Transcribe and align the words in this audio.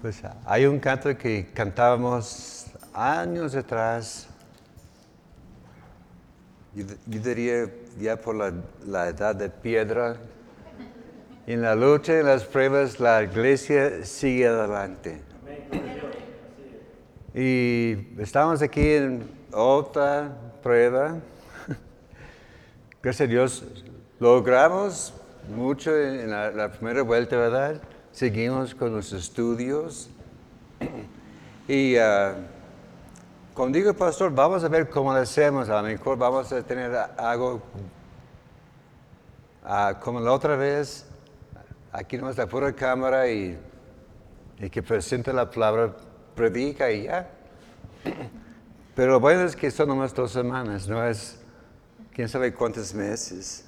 Pues 0.00 0.22
hay 0.46 0.64
un 0.64 0.78
canto 0.78 1.14
que 1.18 1.48
cantábamos 1.52 2.64
años 2.94 3.54
atrás. 3.54 4.26
Yo, 6.74 6.86
diría 7.04 7.70
ya 7.98 8.16
por 8.16 8.34
la, 8.34 8.50
la 8.86 9.08
edad 9.08 9.36
de 9.36 9.50
piedra. 9.50 10.16
En 11.46 11.60
la 11.60 11.74
lucha, 11.74 12.18
en 12.18 12.24
las 12.24 12.44
pruebas, 12.44 12.98
la 12.98 13.22
iglesia 13.22 14.02
sigue 14.06 14.46
adelante. 14.46 15.20
Y 17.34 18.18
estamos 18.18 18.62
aquí 18.62 18.94
en 18.94 19.30
otra 19.52 20.34
prueba. 20.62 21.18
Gracias 23.02 23.28
a 23.28 23.30
Dios 23.30 23.64
logramos 24.18 25.12
mucho 25.54 25.94
en 25.94 26.30
la 26.30 26.72
primera 26.72 27.02
vuelta, 27.02 27.36
¿verdad? 27.36 27.82
Seguimos 28.12 28.74
con 28.74 28.92
los 28.92 29.12
estudios. 29.12 30.10
Y 31.68 31.96
uh, 31.96 32.34
como 33.54 33.70
digo, 33.70 33.94
pastor, 33.94 34.34
vamos 34.34 34.64
a 34.64 34.68
ver 34.68 34.90
cómo 34.90 35.12
lo 35.12 35.20
hacemos. 35.20 35.68
A 35.68 35.80
lo 35.80 35.86
mejor 35.86 36.18
vamos 36.18 36.52
a 36.52 36.60
tener 36.64 36.92
algo 37.16 37.62
uh, 39.64 40.00
como 40.00 40.18
la 40.18 40.32
otra 40.32 40.56
vez. 40.56 41.06
Aquí 41.92 42.18
nomás 42.18 42.36
la 42.36 42.48
pura 42.48 42.72
cámara 42.72 43.30
y, 43.30 43.56
y 44.58 44.68
que 44.68 44.82
presente 44.82 45.32
la 45.32 45.48
palabra, 45.48 45.94
predica 46.34 46.90
y 46.90 47.04
ya. 47.04 47.30
Pero 48.96 49.12
lo 49.12 49.20
bueno 49.20 49.42
es 49.42 49.54
que 49.54 49.70
son 49.70 49.88
nomás 49.88 50.12
dos 50.12 50.32
semanas, 50.32 50.88
no 50.88 51.06
es 51.06 51.38
quién 52.12 52.28
sabe 52.28 52.52
cuántos 52.52 52.92
meses. 52.92 53.64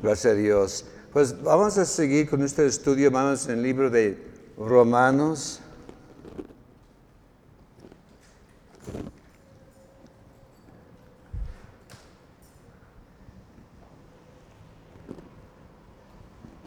Gracias 0.00 0.32
a 0.32 0.36
Dios. 0.36 0.86
Pues 1.14 1.40
vamos 1.44 1.78
a 1.78 1.84
seguir 1.84 2.28
con 2.28 2.42
este 2.42 2.66
estudio, 2.66 3.06
hermanos, 3.06 3.46
en 3.46 3.58
el 3.58 3.62
libro 3.62 3.88
de 3.88 4.18
Romanos. 4.58 5.60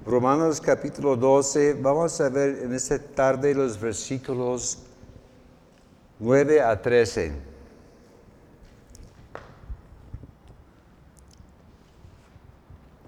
Romanos 0.05 0.61
capítulo 0.61 1.17
12, 1.17 1.73
vamos 1.81 2.21
a 2.21 2.29
ver 2.29 2.59
en 2.63 2.73
esta 2.73 2.97
tarde 2.97 3.53
los 3.53 3.77
versículos 3.77 4.77
9 6.19 6.61
a 6.61 6.81
13. 6.81 7.46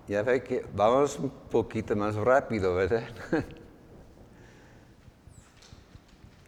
Ya 0.10 0.24
ve 0.24 0.42
que 0.42 0.66
vamos 0.76 1.20
un 1.20 1.30
poquito 1.30 1.96
más 1.96 2.16
rápido, 2.16 2.74
¿verdad? 2.74 3.04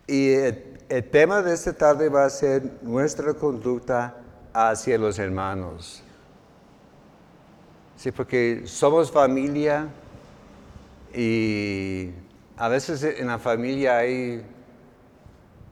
y 0.07 0.29
el, 0.31 1.03
tema 1.11 1.43
de 1.43 1.53
esta 1.53 1.71
tarde 1.71 2.09
va 2.09 2.25
a 2.25 2.29
ser 2.31 2.63
nuestra 2.81 3.35
conducta 3.35 4.17
hacia 4.51 4.97
los 4.97 5.19
hermanos. 5.19 6.01
Sí, 7.97 8.11
porque 8.11 8.63
somos 8.65 9.11
familia 9.11 9.89
y 11.13 12.09
a 12.57 12.67
veces 12.67 13.03
en 13.03 13.27
la 13.27 13.37
familia 13.37 13.99
hay 13.99 14.43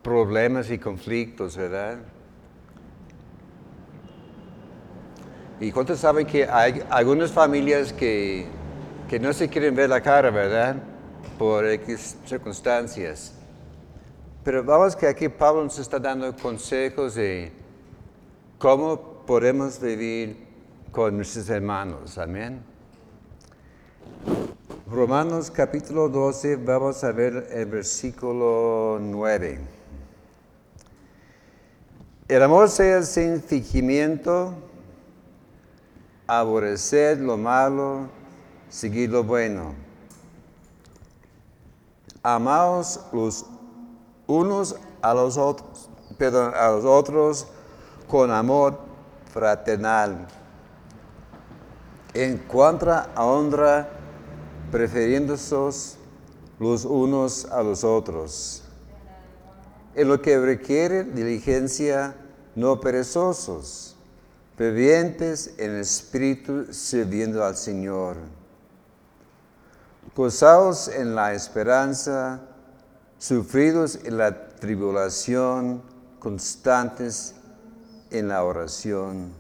problemas 0.04 0.70
y 0.70 0.78
conflictos, 0.78 1.58
¿verdad? 1.58 1.98
¿Y 5.62 5.74
cuántos 5.74 6.00
saben 6.00 6.26
que 6.26 6.46
hay 6.46 6.82
algunas 6.90 7.34
familias 7.34 7.92
que, 7.92 8.46
que 9.10 9.20
no 9.20 9.34
se 9.34 9.50
quieren 9.50 9.76
ver 9.76 9.90
la 9.90 10.00
cara, 10.00 10.30
verdad? 10.30 10.78
Por 11.38 11.66
X 11.66 12.16
circunstancias. 12.26 13.34
Pero 14.42 14.64
vamos 14.64 14.96
que 14.96 15.06
aquí 15.06 15.28
Pablo 15.28 15.66
nos 15.66 15.78
está 15.78 16.00
dando 16.00 16.34
consejos 16.38 17.16
de 17.16 17.52
cómo 18.58 19.24
podemos 19.26 19.82
vivir 19.82 20.48
con 20.94 21.18
nuestros 21.18 21.50
hermanos. 21.50 22.18
Amén. 22.18 22.64
Romanos 24.90 25.52
capítulo 25.52 26.08
12, 26.08 26.56
vamos 26.56 27.04
a 27.04 27.12
ver 27.12 27.50
el 27.52 27.66
versículo 27.66 28.98
9. 29.02 29.60
El 32.30 32.44
amor 32.44 32.70
sea 32.70 33.04
sin 33.04 33.42
fingimiento 33.42 34.69
aborrecer 36.30 37.18
lo 37.20 37.38
malo, 37.38 38.08
seguir 38.70 39.10
lo 39.10 39.24
bueno. 39.24 39.74
Amaos 42.22 43.00
los 43.12 43.48
unos 44.28 44.76
a 45.02 45.14
los 45.16 45.38
otros, 45.38 45.90
a 46.56 46.72
los 46.72 46.86
otros 46.86 47.48
con 48.08 48.30
amor 48.30 48.80
fraternal. 49.34 50.28
En 52.14 52.38
cuanto 52.38 52.92
a 52.92 53.08
honra, 53.16 53.90
prefiriéndose 54.72 55.56
los 56.60 56.86
unos 56.86 57.46
a 57.46 57.64
los 57.64 57.84
otros. 57.84 58.64
En 59.96 60.08
lo 60.08 60.22
que 60.22 60.40
requiere 60.40 61.04
diligencia, 61.06 62.16
no 62.56 62.80
perezosos 62.80 63.96
fervientes 64.60 65.54
en 65.58 65.78
espíritu 65.78 66.66
sirviendo 66.74 67.46
al 67.46 67.56
Señor. 67.56 68.18
Gozaos 70.14 70.90
en 70.90 71.16
la 71.16 71.34
esperanza, 71.34 72.42
sufridos 73.18 74.00
en 74.04 74.18
la 74.18 74.50
tribulación, 74.58 75.82
constantes 76.20 77.36
en 78.12 78.28
la 78.28 78.44
oración, 78.44 79.32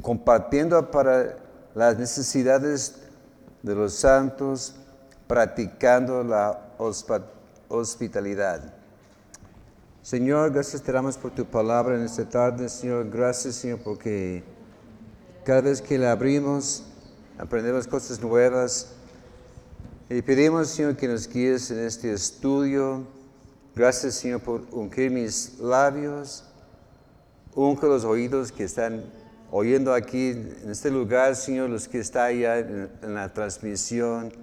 compartiendo 0.00 0.92
para 0.92 1.36
las 1.74 1.98
necesidades 1.98 2.94
de 3.64 3.74
los 3.74 3.94
santos, 3.94 4.76
practicando 5.26 6.22
la 6.22 6.56
hospitalidad. 7.66 8.73
Señor, 10.04 10.52
gracias 10.52 10.82
te 10.82 10.92
damos 10.92 11.16
por 11.16 11.30
tu 11.30 11.46
palabra 11.46 11.96
en 11.96 12.02
esta 12.02 12.28
tarde, 12.28 12.68
Señor. 12.68 13.08
Gracias, 13.08 13.54
Señor, 13.54 13.78
porque 13.82 14.44
cada 15.46 15.62
vez 15.62 15.80
que 15.80 15.96
la 15.96 16.12
abrimos, 16.12 16.84
aprendemos 17.38 17.86
cosas 17.86 18.20
nuevas. 18.20 18.88
Y 20.10 20.20
pedimos, 20.20 20.68
Señor, 20.68 20.94
que 20.94 21.08
nos 21.08 21.26
guíes 21.26 21.70
en 21.70 21.78
este 21.78 22.12
estudio. 22.12 23.06
Gracias, 23.74 24.16
Señor, 24.16 24.42
por 24.42 24.66
ungir 24.72 25.10
mis 25.10 25.58
labios, 25.58 26.44
unge 27.54 27.86
los 27.86 28.04
oídos 28.04 28.52
que 28.52 28.64
están 28.64 29.06
oyendo 29.50 29.94
aquí 29.94 30.32
en 30.32 30.70
este 30.70 30.90
lugar, 30.90 31.34
Señor, 31.34 31.70
los 31.70 31.88
que 31.88 32.00
están 32.00 32.26
allá 32.26 32.58
en, 32.58 32.90
en 33.00 33.14
la 33.14 33.32
transmisión. 33.32 34.34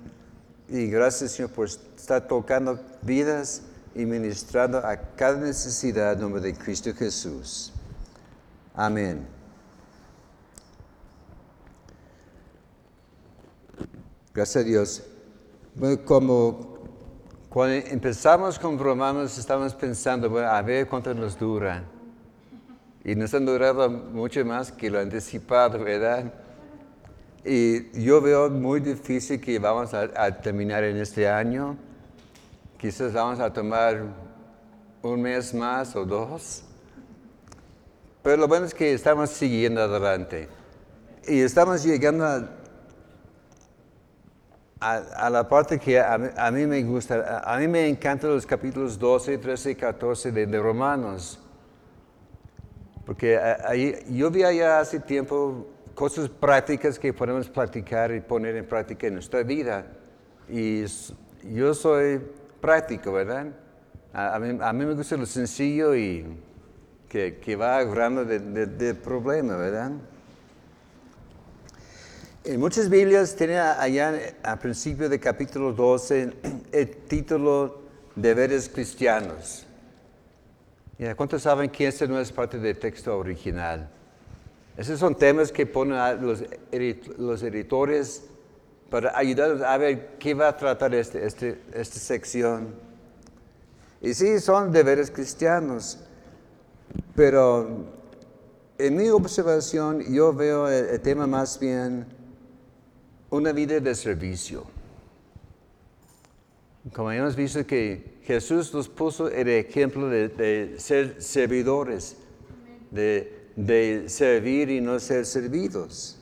Y 0.67 0.87
gracias, 0.87 1.33
Señor, 1.33 1.51
por 1.51 1.67
estar 1.67 2.27
tocando 2.27 2.79
vidas 3.03 3.61
y 3.95 4.05
ministrando 4.05 4.77
a 4.79 4.95
cada 5.15 5.37
necesidad 5.37 6.13
en 6.13 6.21
nombre 6.21 6.41
de 6.41 6.53
Cristo 6.53 6.93
Jesús. 6.93 7.71
Amén. 8.73 9.27
Gracias 14.33 14.63
a 14.63 14.67
Dios. 14.67 15.03
Bueno, 15.75 16.05
como 16.05 16.71
cuando 17.49 17.75
empezamos 17.89 18.57
con 18.57 18.79
Romanos, 18.79 19.37
estamos 19.37 19.73
pensando, 19.73 20.29
bueno, 20.29 20.47
a 20.49 20.61
ver 20.61 20.87
cuánto 20.87 21.13
nos 21.13 21.37
dura. 21.37 21.83
Y 23.03 23.13
nos 23.15 23.33
han 23.33 23.45
durado 23.45 23.89
mucho 23.89 24.45
más 24.45 24.71
que 24.71 24.89
lo 24.89 24.99
anticipado, 24.99 25.79
¿verdad? 25.79 26.33
Y 27.43 27.91
yo 28.01 28.21
veo 28.21 28.49
muy 28.49 28.79
difícil 28.79 29.41
que 29.41 29.59
vamos 29.59 29.93
a, 29.93 30.09
a 30.15 30.39
terminar 30.39 30.83
en 30.85 30.97
este 30.97 31.27
año. 31.27 31.75
Quizás 32.81 33.13
vamos 33.13 33.39
a 33.39 33.53
tomar 33.53 34.01
un 35.03 35.21
mes 35.21 35.53
más 35.53 35.95
o 35.95 36.03
dos. 36.03 36.63
Pero 38.23 38.37
lo 38.37 38.47
bueno 38.47 38.65
es 38.65 38.73
que 38.73 38.91
estamos 38.91 39.29
siguiendo 39.29 39.83
adelante. 39.83 40.49
Y 41.27 41.41
estamos 41.41 41.83
llegando 41.83 42.25
a, 42.25 42.49
a, 44.79 45.29
la 45.29 45.47
parte 45.47 45.77
que 45.77 45.99
a, 45.99 46.15
a, 46.35 46.49
mí 46.49 46.65
me 46.65 46.81
gusta. 46.81 47.43
A, 47.45 47.59
mí 47.59 47.67
me 47.67 47.87
encantan 47.87 48.31
los 48.31 48.47
capítulos 48.47 48.97
12, 48.97 49.37
13 49.37 49.69
y 49.69 49.75
14 49.75 50.31
de, 50.31 50.47
de 50.47 50.59
Romanos. 50.59 51.39
Porque 53.05 53.37
ahí, 53.37 53.95
yo 54.09 54.31
vi 54.31 54.41
allá 54.41 54.79
hace 54.79 54.99
tiempo 54.99 55.67
cosas 55.93 56.27
prácticas 56.29 56.97
que 56.97 57.13
podemos 57.13 57.47
practicar 57.47 58.11
y 58.11 58.21
poner 58.21 58.55
en 58.55 58.67
práctica 58.67 59.05
en 59.05 59.13
nuestra 59.13 59.43
vida. 59.43 59.85
Y 60.49 60.83
yo 61.43 61.75
soy 61.75 62.40
práctico, 62.61 63.11
¿verdad? 63.11 63.47
A, 64.13 64.35
a, 64.35 64.39
mí, 64.39 64.57
a, 64.61 64.73
mí, 64.73 64.85
me 64.85 64.93
gusta 64.93 65.17
lo 65.17 65.25
sencillo 65.25 65.95
y 65.95 66.25
que, 67.09 67.39
que 67.39 67.55
va 67.55 67.79
hablando 67.79 68.23
del 68.23 68.53
de, 68.53 68.65
de 68.67 68.95
problema, 68.95 69.57
¿verdad? 69.57 69.91
En 72.43 72.59
muchas 72.59 72.89
Biblias 72.89 73.35
tiene 73.35 73.59
allá 73.59 74.13
al 74.41 74.59
principio 74.59 75.07
del 75.09 75.19
capítulo 75.19 75.73
12 75.73 76.33
el 76.71 76.89
título 77.07 77.81
Deberes 78.15 78.67
Cristianos. 78.67 79.65
¿Y 80.97 81.05
¿Cuántos 81.13 81.43
saben 81.43 81.69
que 81.69 81.87
ese 81.87 82.07
no 82.07 82.19
es 82.19 82.31
parte 82.31 82.57
del 82.57 82.77
texto 82.79 83.17
original? 83.17 83.89
Esos 84.75 84.99
son 84.99 85.15
temas 85.15 85.51
que 85.51 85.65
ponen 85.65 85.97
los, 86.21 86.43
los 87.17 87.43
editores 87.43 88.30
para 88.91 89.17
ayudarnos 89.17 89.61
a 89.61 89.77
ver 89.77 90.17
qué 90.19 90.33
va 90.33 90.49
a 90.49 90.57
tratar 90.57 90.93
este, 90.93 91.25
este, 91.25 91.61
esta 91.73 91.97
sección. 91.97 92.75
Y 94.01 94.13
sí, 94.13 94.39
son 94.39 94.71
deberes 94.71 95.09
cristianos, 95.09 95.97
pero 97.15 97.85
en 98.77 98.95
mi 98.97 99.07
observación 99.09 100.03
yo 100.13 100.33
veo 100.33 100.67
el 100.67 100.99
tema 100.99 101.25
más 101.25 101.57
bien 101.57 102.05
una 103.29 103.53
vida 103.53 103.79
de 103.79 103.95
servicio. 103.95 104.65
Como 106.93 107.11
hemos 107.11 107.35
visto 107.35 107.65
que 107.65 108.19
Jesús 108.23 108.73
nos 108.73 108.89
puso 108.89 109.29
el 109.29 109.47
ejemplo 109.47 110.09
de, 110.09 110.75
ser 110.79 111.21
servidores, 111.21 112.17
de, 112.89 114.03
servir 114.07 114.69
y 114.69 114.81
no 114.81 114.99
ser 114.99 115.25
servidos. 115.25 116.20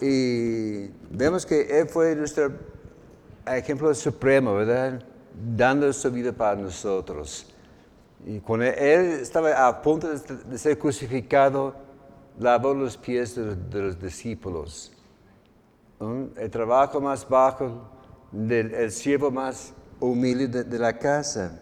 Y 0.00 0.88
vemos 1.10 1.44
que 1.44 1.80
Él 1.80 1.88
fue 1.88 2.14
nuestro 2.14 2.52
ejemplo 3.46 3.94
supremo, 3.94 4.54
¿verdad? 4.54 5.02
Dando 5.56 5.92
su 5.92 6.10
vida 6.10 6.32
para 6.32 6.56
nosotros. 6.60 7.46
Y 8.26 8.40
cuando 8.40 8.66
Él 8.66 9.20
estaba 9.20 9.66
a 9.66 9.82
punto 9.82 10.08
de 10.08 10.58
ser 10.58 10.78
crucificado, 10.78 11.74
lavó 12.38 12.74
los 12.74 12.96
pies 12.96 13.34
de, 13.34 13.82
los 13.82 14.00
discípulos. 14.00 14.92
El 16.36 16.50
trabajo 16.50 17.00
más 17.00 17.28
bajo 17.28 17.90
del 18.30 18.72
el 18.74 18.92
siervo 18.92 19.30
más 19.30 19.72
humilde 20.00 20.64
de, 20.64 20.78
la 20.78 20.96
casa. 20.96 21.60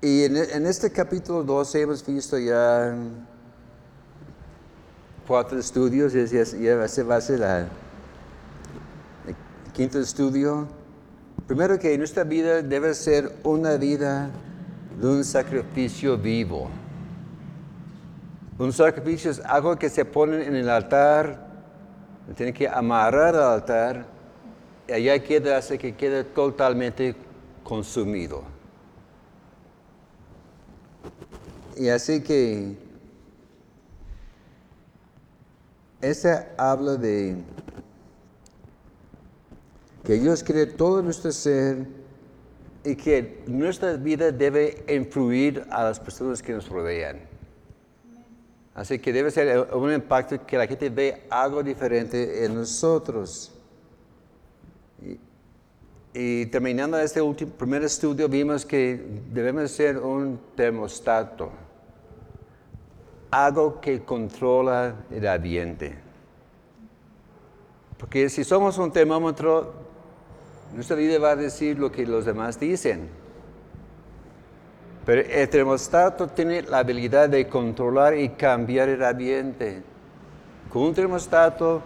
Y 0.00 0.24
en, 0.24 0.66
este 0.66 0.90
capítulo 0.90 1.42
12 1.44 1.80
hemos 1.80 2.04
visto 2.04 2.38
ya 2.38 2.94
cuatro 5.26 5.58
estudios, 5.58 6.12
ya, 6.12 6.76
va 6.76 7.16
a 7.16 7.20
ser 7.20 7.42
el 7.42 7.66
quinto 9.72 9.98
estudio. 9.98 10.68
Primero 11.46 11.78
que 11.78 11.96
nuestra 11.98 12.24
vida 12.24 12.62
debe 12.62 12.94
ser 12.94 13.32
una 13.42 13.76
vida 13.76 14.30
de 15.00 15.06
un 15.06 15.24
sacrificio 15.24 16.16
vivo. 16.16 16.70
Un 18.58 18.72
sacrificio 18.72 19.30
es 19.30 19.40
algo 19.40 19.76
que 19.76 19.90
se 19.90 20.04
pone 20.04 20.46
en 20.46 20.54
el 20.54 20.70
altar, 20.70 21.44
tiene 22.36 22.52
que 22.52 22.68
amarrar 22.68 23.34
al 23.34 23.54
altar 23.54 24.06
y 24.88 24.92
allá 24.92 25.18
queda, 25.22 25.58
hace 25.58 25.76
que 25.76 25.94
quede 25.94 26.24
totalmente 26.24 27.16
consumido. 27.62 28.44
Y 31.76 31.88
así 31.88 32.22
que 32.22 32.76
ese 36.10 36.46
habla 36.56 36.96
de 36.96 37.36
que 40.04 40.14
Dios 40.14 40.42
quiere 40.42 40.66
todo 40.66 41.02
nuestro 41.02 41.32
ser 41.32 41.86
y 42.84 42.94
que 42.94 43.42
nuestra 43.46 43.96
vida 43.96 44.30
debe 44.30 44.84
influir 44.88 45.66
a 45.70 45.84
las 45.84 45.98
personas 45.98 46.42
que 46.42 46.52
nos 46.52 46.68
rodean. 46.68 47.20
Así 48.74 48.98
que 48.98 49.12
debe 49.12 49.30
ser 49.30 49.72
un 49.72 49.92
impacto 49.92 50.44
que 50.44 50.58
la 50.58 50.66
gente 50.66 50.90
ve 50.90 51.22
algo 51.30 51.62
diferente 51.62 52.44
en 52.44 52.54
nosotros. 52.54 53.52
Y, 56.12 56.46
terminando 56.46 56.98
este 56.98 57.22
último, 57.22 57.52
primer 57.52 57.82
estudio, 57.82 58.28
vimos 58.28 58.66
que 58.66 59.00
debemos 59.32 59.70
ser 59.70 59.98
un 59.98 60.38
termostato, 60.54 61.50
algo 63.34 63.80
que 63.80 64.02
controla 64.02 64.94
el 65.10 65.26
ambiente. 65.26 65.98
Porque 67.98 68.28
si 68.28 68.44
somos 68.44 68.78
un 68.78 68.92
termómetro, 68.92 69.72
nuestra 70.72 70.96
vida 70.96 71.18
va 71.18 71.30
a 71.30 71.36
decir 71.36 71.78
lo 71.78 71.90
que 71.90 72.06
los 72.06 72.24
demás 72.24 72.60
dicen. 72.60 73.08
Pero 75.04 75.22
el 75.22 75.48
termostato 75.48 76.28
tiene 76.28 76.62
la 76.62 76.78
habilidad 76.78 77.28
de 77.28 77.48
controlar 77.48 78.16
y 78.16 78.28
cambiar 78.30 78.88
el 78.88 79.02
ambiente. 79.04 79.82
Con 80.72 80.82
un 80.82 80.94
termostato 80.94 81.82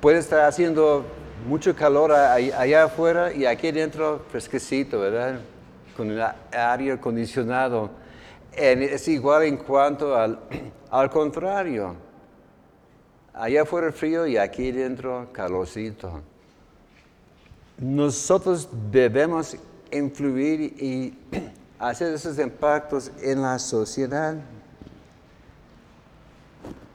puede 0.00 0.18
estar 0.18 0.46
haciendo 0.46 1.04
mucho 1.46 1.76
calor 1.76 2.12
allá 2.12 2.84
afuera 2.84 3.32
y 3.32 3.44
aquí 3.44 3.70
dentro 3.70 4.22
fresquecito, 4.30 4.98
¿verdad? 5.00 5.40
Con 5.94 6.10
el 6.10 6.24
aire 6.52 6.92
acondicionado. 6.92 8.03
Es 8.56 9.08
igual 9.08 9.44
en 9.44 9.56
cuanto 9.56 10.14
al, 10.14 10.38
al 10.90 11.10
contrario. 11.10 11.94
Allá 13.32 13.62
afuera 13.62 13.90
frío 13.90 14.26
y 14.26 14.36
aquí 14.36 14.70
dentro 14.70 15.28
calorcito. 15.32 16.20
Nosotros 17.78 18.68
debemos 18.90 19.56
influir 19.90 20.60
y 20.80 21.18
hacer 21.78 22.14
esos 22.14 22.38
impactos 22.38 23.10
en 23.20 23.42
la 23.42 23.58
sociedad. 23.58 24.36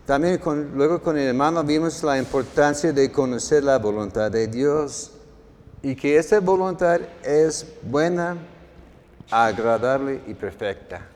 También 0.06 0.40
luego 0.74 1.02
con 1.02 1.18
el 1.18 1.28
hermano 1.28 1.64
vimos 1.64 2.02
la 2.02 2.18
importancia 2.18 2.92
de 2.92 3.12
conocer 3.12 3.64
la 3.64 3.78
voluntad 3.78 4.32
de 4.32 4.48
Dios 4.48 5.12
y 5.84 5.96
que 5.96 6.18
esa 6.18 6.40
voluntad 6.40 7.02
es 7.24 7.66
buena, 7.84 8.38
agradable 9.30 10.22
y 10.26 10.34
perfecta. 10.34 11.08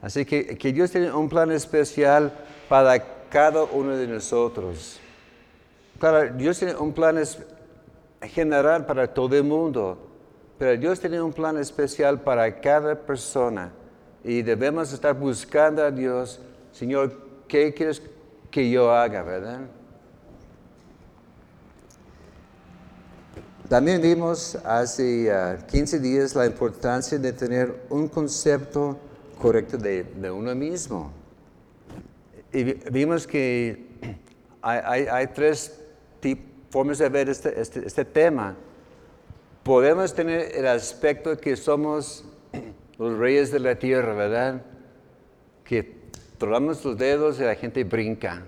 Así 0.00 0.24
que, 0.24 0.56
que 0.56 0.72
Dios 0.72 0.90
tiene 0.90 1.12
un 1.12 1.28
plan 1.28 1.50
especial 1.50 2.32
para 2.68 3.28
cada 3.28 3.64
uno 3.64 3.96
de 3.96 4.06
nosotros. 4.06 5.00
Claro, 5.98 6.32
Dios 6.34 6.58
tiene 6.58 6.76
un 6.76 6.92
plan 6.92 7.20
general 8.22 8.86
para 8.86 9.12
todo 9.12 9.36
el 9.36 9.44
mundo. 9.44 9.98
Pero 10.58 10.76
Dios 10.76 10.98
tiene 10.98 11.20
un 11.20 11.32
plan 11.32 11.56
especial 11.56 12.20
para 12.20 12.60
cada 12.60 12.94
persona 12.96 13.72
y 14.24 14.42
debemos 14.42 14.92
estar 14.92 15.14
buscando 15.14 15.84
a 15.84 15.90
Dios, 15.90 16.40
Señor, 16.72 17.16
¿qué 17.46 17.72
quieres 17.72 18.02
que 18.50 18.68
yo 18.68 18.92
haga, 18.92 19.22
verdad? 19.22 19.60
También 23.68 24.02
vimos 24.02 24.56
hace 24.64 25.30
15 25.68 25.96
ah, 25.96 25.98
días 26.00 26.34
la 26.34 26.46
importancia 26.46 27.18
de 27.18 27.32
tener 27.32 27.82
un 27.90 28.08
concepto 28.08 28.98
correcto 29.38 29.76
de, 29.76 30.04
uno 30.30 30.54
mismo. 30.54 31.12
Y 32.52 32.64
vimos 32.90 33.26
que 33.26 33.86
hay, 34.62 35.26
tres 35.28 35.80
formas 36.70 36.98
de 36.98 37.08
ver 37.08 37.28
este, 37.28 37.60
este, 37.60 37.86
este 37.86 38.04
tema 38.04 38.56
podemos 39.68 40.14
tener 40.14 40.56
el 40.56 40.66
aspecto 40.66 41.36
que 41.36 41.54
somos 41.54 42.24
los 42.96 43.18
reyes 43.18 43.52
de 43.52 43.58
la 43.58 43.78
tierra, 43.78 44.14
¿verdad? 44.14 44.62
Que 45.62 45.94
tronamos 46.38 46.82
los 46.86 46.96
dedos 46.96 47.38
y 47.38 47.42
la 47.42 47.54
gente 47.54 47.84
brinca. 47.84 48.44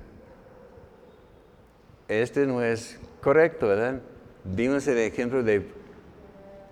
Este 2.08 2.46
no 2.46 2.62
es 2.62 2.98
correcto, 3.20 3.68
¿verdad? 3.68 4.00
Vimos 4.44 4.88
el 4.88 4.96
ejemplo 4.96 5.42
de, 5.42 5.66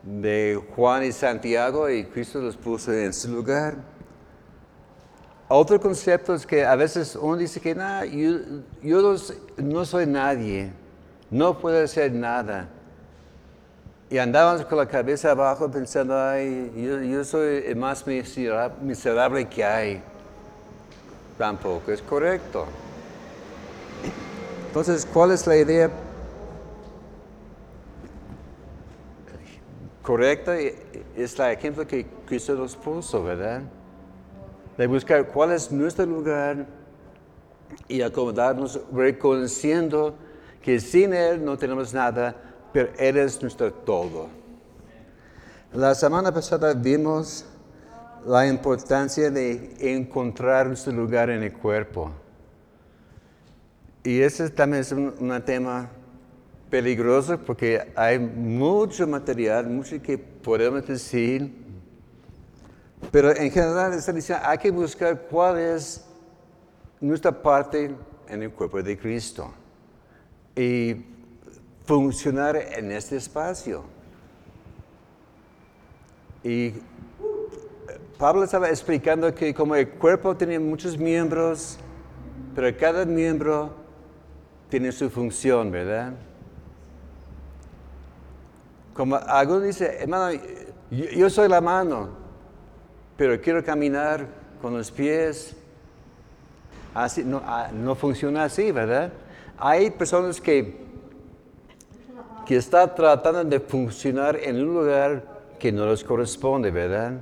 de 0.03 0.59
Juan 0.75 1.05
y 1.05 1.13
Santiago 1.13 1.91
y 1.91 2.05
Cristo 2.05 2.41
los 2.41 2.57
puso 2.57 2.91
en 2.95 3.13
su 3.13 3.31
lugar. 3.31 3.77
Otro 5.49 5.81
concepto 5.81 6.35
es 6.35 6.47
que 6.47 6.65
a 6.65 6.77
veces 6.77 7.17
uno 7.17 7.37
dice 7.37 7.59
que 7.59 7.75
yo, 7.75 8.39
yo 8.83 9.17
no 9.57 9.85
soy 9.87 10.07
nadie, 10.07 10.71
no 11.31 11.59
puedo 11.59 11.83
hacer 11.83 12.13
nada. 12.13 12.69
Y 14.11 14.19
andábamos 14.19 14.65
con 14.67 14.77
la 14.77 14.87
cabeza 14.87 15.31
abajo 15.31 15.71
pensando, 15.71 16.19
ay, 16.19 16.71
yo, 16.77 17.25
soy 17.25 17.65
el 17.67 17.77
más 17.77 18.05
miserable 18.07 19.47
que 19.49 19.65
hay. 19.65 20.03
Tampoco 21.39 21.93
es 21.93 22.03
correcto. 22.03 22.67
Entonces, 24.67 25.07
¿cuál 25.11 25.33
es 25.33 25.47
la 25.47 25.57
idea 25.57 25.91
correcta? 30.03 30.57
Es 31.17 31.39
la 31.39 31.53
ejemplo 31.53 31.87
que 31.87 32.07
Cristo 32.27 32.55
nos 32.55 32.77
puso, 32.77 33.23
¿verdad? 33.23 33.63
De 34.79 34.87
buscar 34.87 35.27
cuál 35.27 35.53
es 35.53 35.71
nuestro 35.71 36.07
lugar 36.07 36.67
y 37.87 38.01
acomodarnos 38.01 38.81
reconociendo 38.91 40.15
que 40.63 40.81
sin 40.81 41.13
Él 41.13 41.45
no 41.45 41.59
tenemos 41.59 41.93
nada 41.93 42.49
pero 42.73 42.91
eres 42.99 43.41
nuestro 43.43 43.73
todo. 43.73 44.29
La 45.73 45.95
semana 45.95 46.33
pasada 46.33 46.73
vimos 46.75 47.45
la 48.27 48.47
importancia 48.47 49.31
de 49.31 49.75
encontrar 49.81 50.67
nuestro 50.67 50.93
lugar 50.93 51.31
en 51.31 51.43
el 51.43 51.53
cuerpo. 51.53 52.11
Y 54.05 54.21
ese 54.21 54.49
también 54.51 54.81
es 54.81 54.93
un, 54.93 55.43
tema 55.45 55.91
peligroso 56.71 57.39
porque 57.39 57.91
hay 57.95 58.19
mucho 58.19 59.07
material, 59.07 59.69
mucho 59.69 60.01
que 60.01 60.19
podemos 60.19 60.87
decir, 60.87 61.53
pero 63.11 63.35
en 63.35 63.51
general 63.51 63.93
está 63.95 64.13
diciendo, 64.13 64.45
hay 64.47 64.59
que 64.59 64.71
buscar 64.71 65.19
cuál 65.31 65.59
es 65.59 66.05
nuestra 67.01 67.31
parte 67.31 67.95
en 68.29 68.43
el 68.43 68.51
cuerpo 68.51 68.83
de 68.83 68.99
Cristo 68.99 69.53
y 70.55 70.97
funcionar 71.85 72.57
en 72.57 72.93
este 72.93 73.17
espacio. 73.17 73.85
Y 76.43 76.75
Pablo 78.19 78.45
estaba 78.45 78.69
explicando 78.69 79.35
que 79.35 79.55
como 79.55 79.75
el 79.77 79.89
cuerpo 79.91 80.37
tiene 80.37 80.59
muchos 80.59 80.99
miembros, 80.99 81.79
pero 82.55 82.77
cada 82.77 83.05
miembro 83.05 83.73
tiene 84.69 84.93
su 84.93 85.09
función, 85.09 85.71
¿verdad? 85.71 86.15
Como 88.95 89.17
alguno 89.17 89.61
dice, 89.61 89.99
hermano, 90.01 90.39
yo, 90.91 91.31
soy 91.31 91.49
la 91.49 91.61
mano, 91.61 92.11
pero 93.19 93.41
quiero 93.41 93.65
caminar 93.65 94.25
con 94.63 94.75
los 94.75 94.93
pies. 94.93 95.57
Así, 96.95 97.25
no, 97.25 97.43
ah, 97.45 97.69
funciona 97.99 98.45
así, 98.45 98.71
¿verdad? 98.71 99.13
Hay 99.59 99.91
personas 99.91 100.41
que, 100.41 100.77
que 102.47 102.57
están 102.57 102.95
tratando 102.95 103.43
de 103.43 103.59
funcionar 103.59 104.37
en 104.37 104.63
un 104.63 104.73
lugar 104.73 105.25
que 105.59 105.73
no 105.73 105.91
les 105.91 106.05
corresponde, 106.05 106.71
¿verdad? 106.71 107.21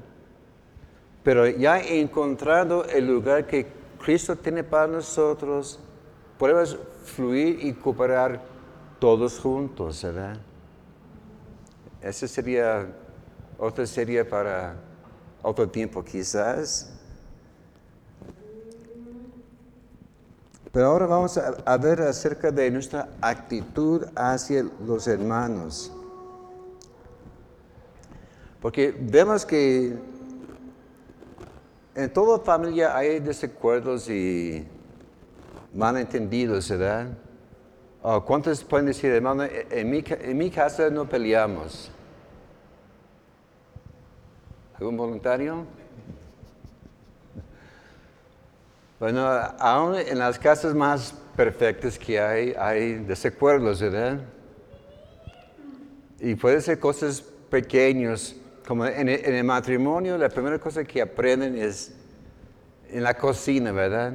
Pero 1.24 1.48
ya 1.48 1.80
encontrando 1.80 2.84
el 2.84 3.06
lugar 3.06 3.46
que 3.46 3.66
Cristo 3.98 4.36
tiene 4.36 4.62
para 4.62 4.86
nosotros, 4.86 5.80
podemos 6.38 6.78
fluir 7.04 7.58
y 7.64 7.72
cooperar 7.72 8.42
todos 8.98 9.40
juntos, 9.40 10.02
¿verdad? 10.02 10.36
Esa 12.02 12.28
sería 12.28 12.86
otra 13.58 13.86
serie 13.86 14.22
para 14.26 14.85
otro 15.46 15.68
tiempo 15.68 16.02
quizás. 16.02 16.90
Pero 20.72 20.86
ahora 20.88 21.06
vamos 21.06 21.38
a, 21.38 21.76
ver 21.78 22.02
acerca 22.02 22.50
de 22.50 22.68
nuestra 22.70 23.08
actitud 23.20 24.04
hacia 24.16 24.66
los 24.84 25.06
hermanos. 25.06 25.92
Porque 28.60 28.94
vemos 28.98 29.46
que 29.46 29.96
en 31.94 32.12
toda 32.12 32.40
familia 32.40 32.96
hay 32.96 33.20
desacuerdos 33.20 34.10
y 34.10 34.66
malentendidos, 35.72 36.68
¿verdad? 36.70 37.06
¿Cuántos 38.26 38.64
pueden 38.64 38.86
decir, 38.86 39.12
hermano, 39.12 39.44
en 39.44 39.90
mi, 39.90 40.04
en 40.06 40.36
mi 40.36 40.50
casa 40.50 40.90
no 40.90 41.08
peleamos? 41.08 41.90
¿Algún 44.78 44.96
voluntario? 44.96 45.64
Bueno, 49.00 49.26
aún 49.58 49.96
en 49.96 50.18
las 50.18 50.38
casas 50.38 50.74
más 50.74 51.14
perfectas 51.34 51.98
que 51.98 52.20
hay, 52.20 52.54
hay 52.58 52.94
desacuerdos, 52.94 53.80
¿verdad? 53.80 54.20
Y 56.20 56.34
puede 56.34 56.60
ser 56.60 56.78
cosas 56.78 57.22
pequeñas 57.48 58.36
como 58.66 58.84
en 58.84 59.08
el, 59.08 59.44
matrimonio, 59.44 60.18
la 60.18 60.28
primera 60.28 60.58
cosa 60.58 60.84
que 60.84 61.00
aprenden 61.00 61.56
es 61.56 61.94
en 62.90 63.02
la 63.02 63.14
cocina, 63.14 63.72
¿verdad? 63.72 64.14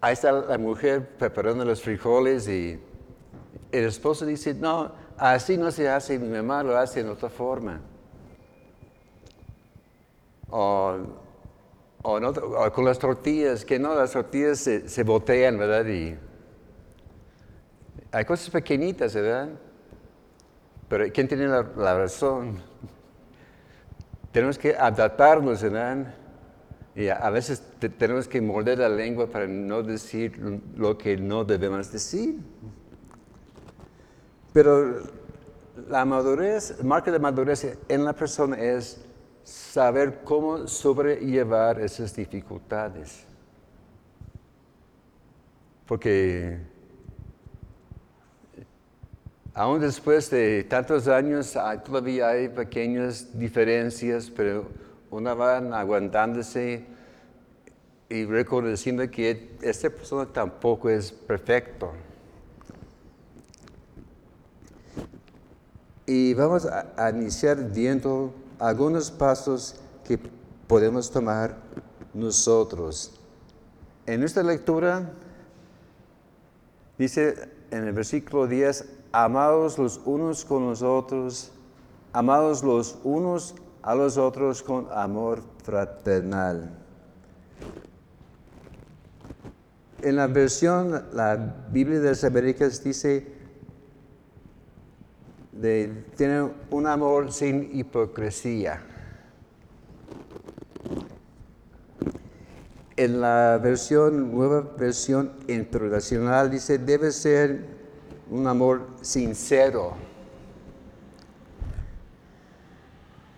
Ahí 0.00 0.12
está 0.12 0.30
la 0.30 0.58
mujer 0.58 1.08
preparando 1.18 1.64
los 1.64 1.82
frijoles 1.82 2.46
y 2.46 2.78
el 3.72 3.84
esposo 3.86 4.24
dice, 4.24 4.54
no, 4.54 4.92
así 5.18 5.56
no 5.56 5.70
se 5.70 5.88
hace, 5.88 6.18
mi 6.18 6.28
mamá 6.28 6.62
lo 6.62 6.76
hace 6.76 7.00
en 7.00 7.08
otra 7.08 7.28
forma. 7.28 7.80
O, 10.48 10.96
con 12.02 12.84
las 12.84 12.98
tortillas, 12.98 13.64
que 13.64 13.78
no, 13.78 13.94
las 13.94 14.12
tortillas 14.12 14.58
se, 14.58 14.88
se 14.88 15.02
botean, 15.02 15.58
¿verdad? 15.58 15.84
Hay 18.12 18.24
cosas 18.24 18.48
pequeñitas, 18.50 19.14
¿verdad? 19.14 19.50
Pero 20.88 21.06
¿quién 21.12 21.26
tiene 21.26 21.48
la, 21.48 21.62
razón? 21.62 22.62
Tenemos 24.32 24.58
que 24.58 24.74
adaptarnos, 24.76 25.62
¿verdad? 25.62 26.14
Y 26.94 27.08
a, 27.08 27.28
veces 27.28 27.62
tenemos 27.98 28.26
que 28.26 28.40
morder 28.40 28.78
la 28.78 28.88
lengua 28.88 29.26
para 29.26 29.46
no 29.46 29.82
decir 29.82 30.38
lo 30.76 30.96
que 30.96 31.18
no 31.18 31.44
debemos 31.44 31.92
decir. 31.92 32.38
Pero 34.56 35.02
la 35.90 36.06
madurez, 36.06 36.82
marca 36.82 37.12
de 37.12 37.18
madurez 37.18 37.76
en 37.90 38.04
la 38.06 38.14
persona 38.14 38.56
es 38.56 39.04
saber 39.44 40.20
cómo 40.24 40.66
sobrellevar 40.66 41.78
esas 41.78 42.16
dificultades. 42.16 43.26
Porque 45.84 46.58
Aún 49.52 49.78
después 49.82 50.30
de 50.30 50.64
tantos 50.64 51.06
años, 51.06 51.54
todavía 51.84 52.28
hay 52.28 52.48
pequeñas 52.48 53.38
diferencias, 53.38 54.30
pero 54.30 54.70
una 55.10 55.34
van 55.34 55.74
aguantándose 55.74 56.86
y 58.08 58.24
reconociendo 58.24 59.10
que 59.10 59.50
esta 59.60 59.90
persona 59.90 60.24
tampoco 60.24 60.88
es 60.88 61.12
perfecto. 61.12 61.92
Y 66.06 66.34
vamos 66.34 66.66
a, 66.66 67.10
iniciar 67.10 67.72
viendo 67.72 68.32
algunos 68.60 69.10
pasos 69.10 69.74
que 70.04 70.20
podemos 70.68 71.10
tomar 71.10 71.56
nosotros. 72.14 73.18
En 74.06 74.20
nuestra 74.20 74.44
lectura 74.44 75.10
dice 76.96 77.50
en 77.72 77.88
el 77.88 77.92
versículo 77.92 78.46
10, 78.46 78.84
amados 79.10 79.78
los 79.78 80.00
unos 80.04 80.44
con 80.44 80.68
los 80.68 80.80
otros, 80.82 81.50
amados 82.12 82.62
los 82.62 82.98
unos 83.02 83.56
a 83.82 83.96
los 83.96 84.16
otros 84.16 84.62
con 84.62 84.86
amor 84.92 85.42
fraternal. 85.64 86.70
En 90.02 90.14
la 90.14 90.28
versión, 90.28 91.04
la 91.12 91.34
Biblia 91.72 91.98
de 91.98 92.10
las 92.10 92.22
Américas 92.22 92.84
dice, 92.84 93.35
de, 95.60 96.04
tiene 96.16 96.50
un 96.70 96.86
amor 96.86 97.32
sin 97.32 97.70
hipocresía. 97.76 98.82
En 102.96 103.20
la 103.20 103.58
versión, 103.62 104.32
nueva 104.32 104.62
versión 104.78 105.32
internacional 105.48 106.50
dice, 106.50 106.78
debe 106.78 107.12
ser 107.12 107.66
un 108.30 108.46
amor 108.46 108.86
sincero. 109.02 109.94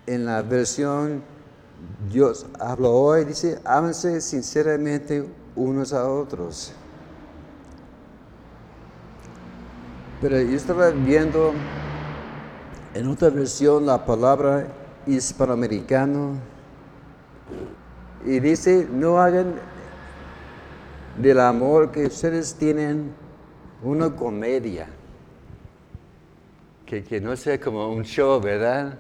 En 0.07 0.25
la 0.25 0.43
versión 0.43 1.23
Dios 2.11 2.47
habla 2.59 2.89
hoy, 2.89 3.25
dice, 3.25 3.61
ámense 3.65 4.21
sinceramente 4.21 5.29
unos 5.55 5.93
a 5.93 6.09
otros. 6.09 6.73
Pero 10.21 10.41
yo 10.41 10.57
estaba 10.57 10.91
viendo 10.91 11.53
en 12.95 13.07
otra 13.09 13.31
versión 13.31 13.87
la 13.87 14.05
palabra 14.05 14.67
hispanoamericano 15.07 16.35
y 18.25 18.41
dice, 18.41 18.87
no 18.91 19.19
hagan 19.19 19.55
del 21.17 21.41
amor 21.41 21.91
que 21.91 22.07
ustedes 22.07 22.55
tienen 22.55 23.13
una 23.83 24.15
comedia, 24.15 24.89
que, 26.85 27.21
no 27.21 27.37
sea 27.37 27.61
como 27.61 27.89
un 27.93 28.03
show, 28.03 28.41
¿verdad? 28.41 28.99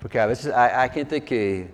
Porque 0.00 0.20
a 0.20 0.26
veces 0.26 0.52
hay, 0.54 0.90
gente 0.90 1.22
que 1.24 1.68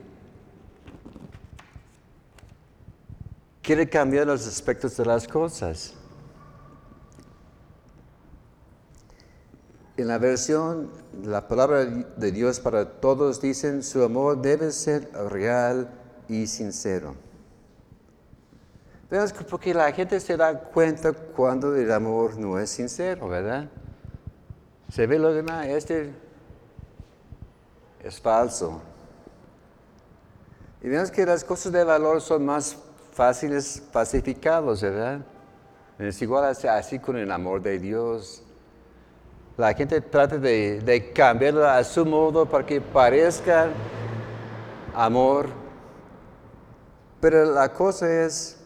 quiere 3.60 3.88
cambiar 3.88 4.26
los 4.26 4.46
aspectos 4.46 4.96
de 4.96 5.04
las 5.04 5.28
cosas. 5.28 5.94
En 10.00 10.08
la 10.08 10.16
versión, 10.16 10.90
la 11.24 11.46
palabra 11.46 11.84
de 11.84 12.32
Dios 12.32 12.58
para 12.58 12.86
todos 12.86 13.38
dicen, 13.38 13.82
su 13.82 14.02
amor 14.02 14.40
debe 14.40 14.72
ser 14.72 15.12
real 15.28 15.90
y 16.26 16.46
sincero. 16.46 17.14
Porque 19.50 19.74
la 19.74 19.92
gente 19.92 20.18
se 20.18 20.38
da 20.38 20.58
cuenta 20.58 21.12
cuando 21.12 21.76
el 21.76 21.92
amor 21.92 22.38
no 22.38 22.58
es 22.58 22.70
sincero, 22.70 23.28
¿verdad? 23.28 23.68
Se 24.90 25.06
ve 25.06 25.18
lo 25.18 25.34
demás, 25.34 25.66
este 25.66 26.14
es 28.02 28.18
falso. 28.18 28.80
Y 30.80 30.88
vemos 30.88 31.10
que 31.10 31.26
las 31.26 31.44
cosas 31.44 31.72
de 31.72 31.84
valor 31.84 32.22
son 32.22 32.46
más 32.46 32.74
fáciles 33.12 33.82
pacificados, 33.92 34.80
¿verdad? 34.80 35.20
Es 35.98 36.22
igual 36.22 36.46
así, 36.46 36.98
con 36.98 37.18
el 37.18 37.30
amor 37.30 37.60
de 37.60 37.78
Dios. 37.78 38.44
La 39.60 39.74
gente 39.74 40.00
trata 40.00 40.38
de, 40.38 40.80
de 40.80 41.12
cambiarlo 41.12 41.68
a 41.68 41.84
su 41.84 42.06
modo 42.06 42.46
para 42.46 42.64
que 42.64 42.80
parezca 42.80 43.68
amor. 44.94 45.50
Pero 47.20 47.44
la 47.44 47.70
cosa 47.70 48.24
es, 48.24 48.58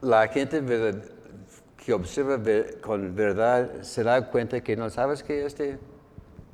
la 0.00 0.26
gente 0.28 0.64
que 1.84 1.92
observa 1.92 2.40
con 2.80 3.14
verdad 3.14 3.82
se 3.82 4.02
da 4.02 4.30
cuenta 4.30 4.62
que 4.62 4.74
no 4.74 4.88
sabes 4.88 5.22
que 5.22 5.44
este, 5.44 5.78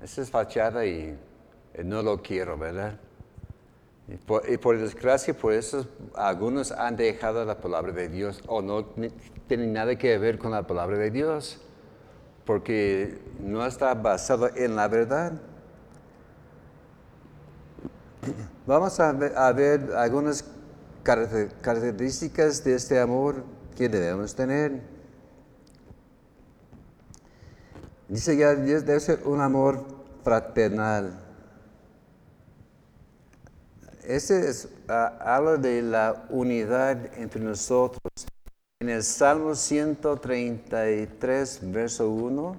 es 0.02 0.28
fachada 0.28 0.84
y 0.84 1.16
no 1.84 2.02
lo 2.02 2.20
quiero, 2.20 2.58
¿verdad? 2.58 2.98
Y 4.08 4.16
por, 4.56 4.76
desgracia, 4.76 5.32
por 5.32 5.52
eso 5.52 5.86
algunos 6.16 6.72
han 6.72 6.96
dejado 6.96 7.44
la 7.44 7.58
palabra 7.58 7.92
de 7.92 8.08
Dios 8.08 8.42
o 8.48 8.60
no 8.60 8.86
tienen 9.46 9.72
nada 9.72 9.94
que 9.94 10.18
ver 10.18 10.36
con 10.36 10.50
la 10.50 10.66
palabra 10.66 10.98
de 10.98 11.12
Dios, 11.12 11.60
porque 12.52 13.18
no 13.40 13.64
está 13.64 13.94
basado 13.94 14.50
en 14.54 14.76
la 14.76 14.86
verdad. 14.86 15.32
Vamos 18.66 19.00
a 19.00 19.10
ver, 19.52 19.90
algunas 19.96 20.44
características 21.02 22.62
de 22.62 22.74
este 22.74 23.00
amor 23.00 23.42
que 23.74 23.88
debemos 23.88 24.34
tener. 24.34 24.82
Dice 28.06 28.36
Dios 28.36 28.84
debe 28.84 29.00
ser 29.00 29.22
un 29.24 29.40
amor 29.40 29.86
fraternal. 30.22 31.24
Ese 34.04 34.50
es, 34.50 34.68
ah, 34.88 35.16
habla 35.22 35.56
de 35.56 35.80
la 35.80 36.26
unidad 36.28 37.18
entre 37.18 37.40
nosotros. 37.40 38.12
En 38.82 38.88
el 38.88 39.04
Salmo 39.04 39.54
133, 39.54 41.60
verso 41.70 42.10
1. 42.10 42.56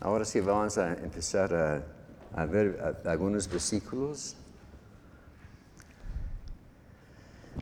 Ahora 0.00 0.24
sí 0.24 0.40
vamos 0.40 0.76
a 0.78 0.94
empezar 0.94 1.84
a, 2.34 2.46
ver 2.46 2.98
algunos 3.04 3.48
versículos. 3.48 4.34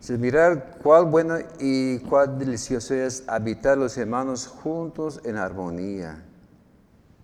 mirar 0.08 0.78
cuál 0.82 1.04
bueno 1.04 1.36
y 1.60 1.98
cuál 1.98 2.38
delicioso 2.38 2.94
es 2.94 3.24
habitar 3.26 3.76
los 3.76 3.98
hermanos 3.98 4.46
juntos 4.46 5.20
en 5.22 5.36
armonía. 5.36 6.24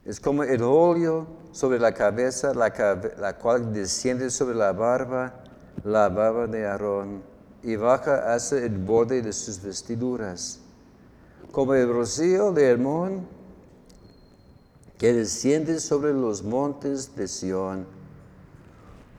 Es 0.04 0.21
como 0.21 0.45
el 0.45 0.62
óleo 0.62 1.40
sobre 1.52 1.78
la 1.78 1.92
cabeza, 1.92 2.54
la, 2.54 3.37
cual 3.38 3.73
desciende 3.73 4.30
sobre 4.30 4.54
la 4.54 4.73
barba, 4.73 5.35
la 5.85 6.09
barba 6.09 6.47
de 6.47 6.66
Aarón, 6.66 7.23
y 7.62 7.76
baja 7.76 8.33
hacia 8.33 8.59
el 8.59 8.78
borde 8.78 9.23
de 9.23 9.33
sus 9.33 9.61
vestiduras. 9.61 10.61
Como 11.52 11.75
el 11.75 11.92
rocío 11.92 12.52
de 12.52 12.71
Hermón, 12.71 13.26
que 14.97 15.12
desciende 15.12 15.80
sobre 15.80 16.12
los 16.12 16.42
montes 16.42 17.16
de 17.16 17.26
Sión. 17.26 17.87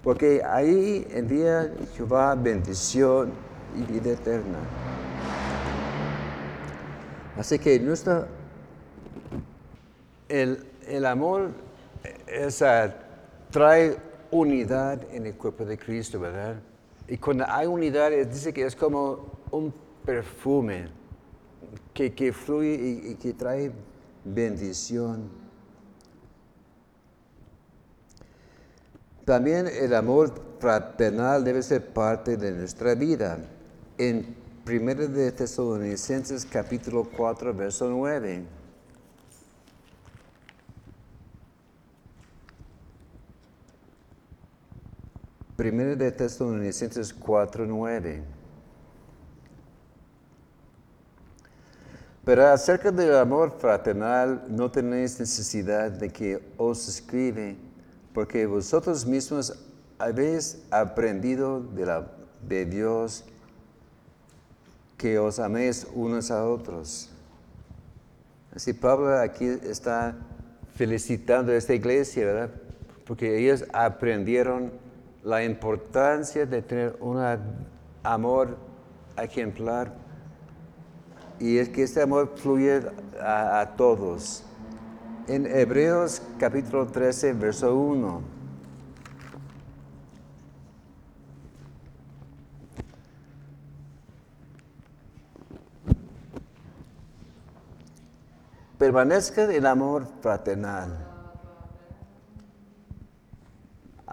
Porque 0.04 0.42
ahí 0.44 1.08
envía 1.12 1.74
Jehová 1.96 2.36
bendición 2.36 3.32
y 3.76 3.92
vida 3.92 4.12
eterna. 4.12 4.60
Así 7.38 7.60
que 7.60 7.80
nuestra, 7.80 8.28
el, 10.30 10.66
el 10.88 11.06
amor 11.06 11.52
trae 13.50 13.98
unidad 14.32 15.02
en 15.12 15.26
el 15.26 15.36
cuerpo 15.36 15.66
de 15.66 15.78
Cristo, 15.78 16.20
¿verdad? 16.20 16.56
Y 17.08 17.18
cuando 17.18 17.46
hay 17.48 17.68
unidad, 17.68 18.12
dice 18.12 18.54
que 18.54 18.66
es 18.66 18.76
como 18.76 19.42
un 19.52 19.74
perfume 20.06 20.88
que, 21.94 22.14
que 22.14 22.32
fluye 22.32 22.74
y, 22.74 23.12
y 23.12 23.16
que 23.16 23.34
trae 23.34 23.72
bendición. 24.24 25.30
También 29.26 29.68
el 29.68 29.94
amor 29.94 30.34
fraternal 30.60 31.44
debe 31.44 31.62
ser 31.62 31.86
parte 31.94 32.38
de 32.38 32.52
nuestra 32.52 32.96
vida 32.96 33.38
en 33.98 34.36
1 34.66 34.96
de 35.08 35.32
Tesalonicenses 35.32 36.46
capítulo 36.46 37.08
4, 37.16 37.54
verso 37.54 37.90
9. 37.90 38.61
Primero 45.62 45.96
de 45.96 46.12
Tesalonicenses 46.12 47.14
4, 47.14 47.68
9. 47.68 48.24
Pero 52.26 52.48
acerca 52.48 52.92
del 52.92 53.16
amor 53.16 53.52
fraternal 53.60 54.44
no 54.50 54.72
tenéis 54.72 55.20
necesidad 55.20 55.92
de 55.92 56.10
que 56.10 56.42
os 56.58 56.90
escribe, 56.90 57.58
porque 58.12 58.48
vosotros 58.48 59.06
mismos 59.06 59.54
habéis 60.00 60.64
aprendido 60.72 61.60
de, 61.62 62.06
de 62.42 62.66
Dios 62.66 63.24
que 64.98 65.20
os 65.20 65.38
améis 65.38 65.86
unos 65.94 66.32
a 66.32 66.44
otros. 66.44 67.08
Así 68.56 68.74
Pablo 68.74 69.16
aquí 69.16 69.46
está 69.46 70.16
felicitando 70.74 71.52
a 71.52 71.56
esta 71.56 71.76
iglesia, 71.76 72.26
¿verdad? 72.26 72.50
Porque 73.06 73.38
ellos 73.38 73.64
aprendieron 73.72 74.90
la 75.24 75.44
importancia 75.44 76.46
de 76.46 76.62
tener 76.62 76.98
un 77.00 77.20
amor 78.04 78.58
ejemplar 79.18 79.94
y 81.40 81.58
es 81.58 81.70
que 81.70 81.84
este 81.84 82.02
amor 82.02 82.34
fluye 82.36 82.82
a, 83.20 83.62
a 83.62 83.76
todos. 83.76 84.44
En 85.28 85.46
Hebreos 85.46 86.22
capítulo 86.38 86.88
13, 86.88 87.34
verso 87.34 87.76
1. 87.76 88.42
permanezca 98.82 99.44
el 99.44 99.68
amor 99.68 100.08
fraternal. 100.22 101.11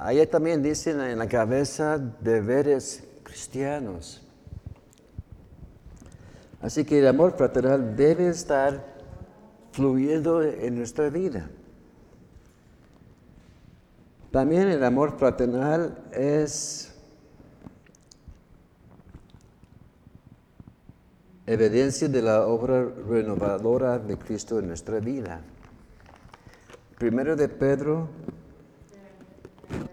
Ahí 0.00 0.24
también 0.28 0.62
dicen 0.62 1.00
en 1.00 1.18
la 1.18 1.26
cabeza 1.26 1.98
deberes 1.98 3.02
cristianos. 3.24 4.22
Así 6.62 6.84
que 6.84 7.00
el 7.00 7.08
amor 7.08 7.37
fraternal 7.37 7.96
debe 7.96 8.28
estar 8.28 8.84
fluyendo 9.72 10.40
en 10.44 10.76
nuestra 10.76 11.11
vida. 11.11 11.50
También 14.30 14.68
el 14.68 14.84
amor 14.84 15.18
fraternal 15.18 15.98
es 16.12 16.94
evidencia 21.44 22.08
de 22.08 22.22
la 22.22 22.46
obra 22.46 22.84
renovadora 22.84 23.98
de 23.98 24.16
Cristo 24.16 24.61
en 24.61 24.68
nuestra 24.68 25.00
vida. 25.00 25.40
Primero 26.98 27.34
de 27.34 27.48
Pedro, 27.48 28.08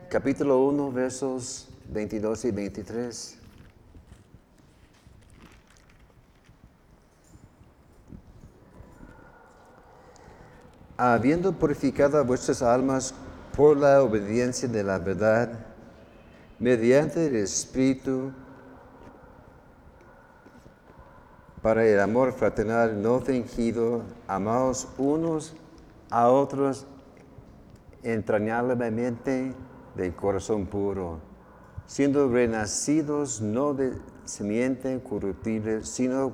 capítulo 0.10 0.64
1, 0.66 0.92
versos 0.92 1.68
22 1.92 2.46
y 2.46 2.52
23. 2.52 3.38
Habiendo 10.98 11.52
purificado 11.52 12.24
vuestras 12.24 12.62
almas 12.62 13.14
por 13.56 13.76
la 13.76 14.02
obediencia 14.02 14.68
de 14.68 14.84
la 14.84 15.00
verdad, 15.00 15.66
mediante 16.60 17.28
el 17.28 17.36
Espíritu, 17.36 18.32
para 21.62 21.86
el 21.86 22.00
amor 22.00 22.32
fraternal 22.32 23.02
no 23.02 23.20
fingido, 23.20 24.04
amaos 24.28 24.88
unos 24.98 25.54
a 26.10 26.30
otros 26.30 26.86
entrañablemente 28.06 29.54
de 29.96 30.16
corazón 30.16 30.68
puro, 30.68 31.20
siendo 31.86 32.30
renacidos 32.30 33.42
no 33.42 33.74
de 33.74 33.94
semiente 34.24 35.02
corruptible, 35.02 35.84
sino 35.84 36.34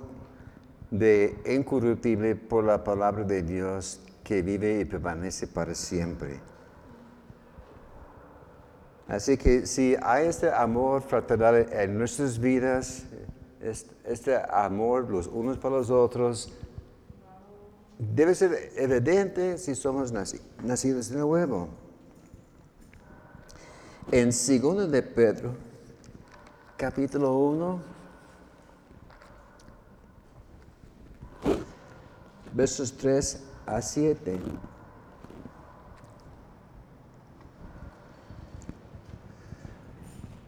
de 0.91 1.41
incorruptible 1.45 2.35
por 2.35 2.65
la 2.65 2.83
palabra 2.83 3.23
de 3.23 3.41
Dios 3.41 4.01
que 4.23 4.41
vive 4.41 4.81
y 4.81 4.85
permanece 4.85 5.47
para 5.47 5.73
siempre. 5.73 6.39
Así 9.07 9.37
que 9.37 9.65
si 9.65 9.95
hay 10.01 10.27
este 10.27 10.51
amor 10.51 11.01
fraternal 11.01 11.67
en 11.71 11.97
nuestras 11.97 12.39
vidas, 12.39 13.05
este 14.05 14.39
amor 14.49 15.09
los 15.09 15.27
unos 15.27 15.57
para 15.57 15.75
los 15.75 15.89
otros 15.89 16.53
debe 18.01 18.33
ser 18.33 18.71
evidente 18.77 19.59
si 19.59 19.75
somos 19.75 20.11
nacidos 20.11 21.09
de 21.09 21.19
nuevo. 21.19 21.69
En 24.11 24.29
2 24.29 24.91
de 24.91 25.03
Pedro, 25.03 25.53
capítulo 26.77 27.37
1, 27.37 27.79
versos 32.53 32.91
3 32.97 33.43
a 33.67 33.81
7. 33.81 34.39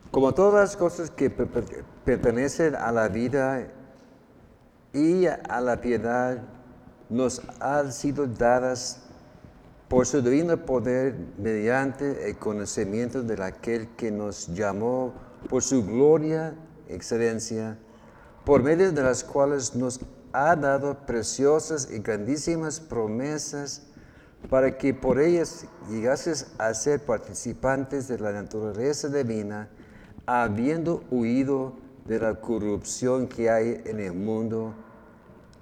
Como 0.10 0.34
todas 0.34 0.54
las 0.54 0.78
cosas 0.78 1.12
que 1.12 1.30
pertenecen 1.30 2.76
a 2.76 2.92
la 2.92 3.08
vida 3.08 3.68
y 4.92 5.28
a 5.28 5.62
la 5.62 5.80
piedad, 5.80 6.44
nos 7.10 7.42
han 7.60 7.92
sido 7.92 8.28
dadas 8.28 9.00
por 9.88 10.06
su 10.08 10.22
divino 10.22 10.58
poder 10.66 11.16
mediante 11.38 12.30
el 12.30 12.38
conocimiento 12.38 13.22
de 13.22 13.44
aquel 13.44 13.90
que 13.96 14.12
nos 14.12 14.48
llamó 14.48 15.14
por 15.50 15.62
su 15.62 15.86
gloria, 15.86 16.56
excelencia, 16.88 17.78
por 18.46 18.64
medio 18.64 18.92
de 18.92 19.04
las 19.04 19.24
cuales 19.24 19.76
nos 19.76 20.00
ha 20.32 20.56
dado 20.56 21.06
preciosas 21.06 21.90
y 21.92 22.00
grandísimas 22.00 22.80
promesas 22.80 23.84
para 24.50 24.78
que 24.78 24.94
por 24.94 25.20
ellas 25.20 25.66
llegases 25.90 26.48
a 26.58 26.74
ser 26.74 27.06
participantes 27.06 28.08
de 28.08 28.18
la 28.20 28.32
naturaleza 28.32 29.08
divina, 29.10 29.70
habiendo 30.26 31.04
huido 31.12 31.76
de 32.06 32.20
la 32.20 32.36
corrupción 32.42 33.28
que 33.28 33.50
hay 33.50 33.82
en 33.86 34.00
el 34.00 34.14
mundo 34.14 34.74